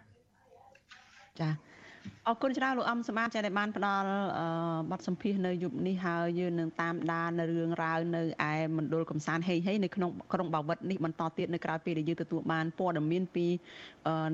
[1.39, 1.72] ចា៎
[2.27, 4.07] អរគុណច្រើនលោកអំសមាចាដែលបានផ្ដល់
[4.91, 13.45] បទសម្ភាសនៅយប់នេះហើយយើងនឹងតាមដាននៅរឿងរ៉ាវនៅឯមណ្ឌលកំសាន្តហេងហេនៅក្នុងក្រុងបាវិតនេះបន្តទៀតនៅក្រៅពេលដែលយើងទទួលបានព័ត៌មានពី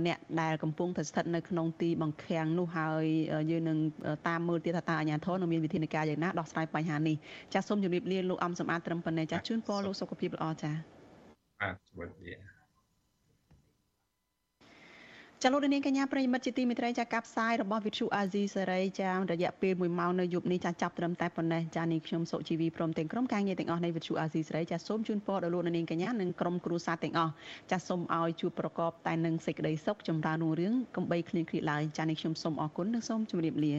[0.06, 3.04] អ្នកដែលកំពុងតែស្ថិតនៅក្នុងទីបង្ខាំងនោះហើយ
[3.52, 3.78] យើងនឹង
[4.28, 7.16] តាមមើលទៀតថាតើអាជ្ញាធរនឹងមានវិធានការយ៉ាងណាដោះស្រាយបញ្ហានេះ
[7.54, 10.76] ចាសសូមជម្រាបលាលោកអំសម្បត្តិត្រឹមប៉ុណ្ណេះចាសជូនពរលោកសុខភាពល្អចាស
[11.62, 12.49] បាទជម្រាបលា
[15.44, 27.34] ចាលោកនាងកញ្ញាប្រិយមិត្តជាទីមេត្រីចាកាប់ផ្សាយរបស់វិទ្យុអាស៊ីសេរីចារយៈពេល1ម៉ោងនៅយប់នេះចាចាប់ត្រឹមតែប៉ុណ្ណេះចានាងខ្ញុំសុជីវីព្រមទាំងក្រុមការងារទាំងអស់នៃវិទ្យុអាស៊ីសេរីចាសូមជូនពរដល់លោកនាងកញ្ញានិងក្រុមគ្រួសារទាំងអស់
[27.72, 33.76] ចាសូមឲ្យជួបប្រកបតែនឹងសេចក្តីសុខចម្រើនរុងរឿងកំបីគ្លៀងគ្លៀកឡើយចានាងខ្ញុំសូមអរគុណនិងសូមជម្រាបលា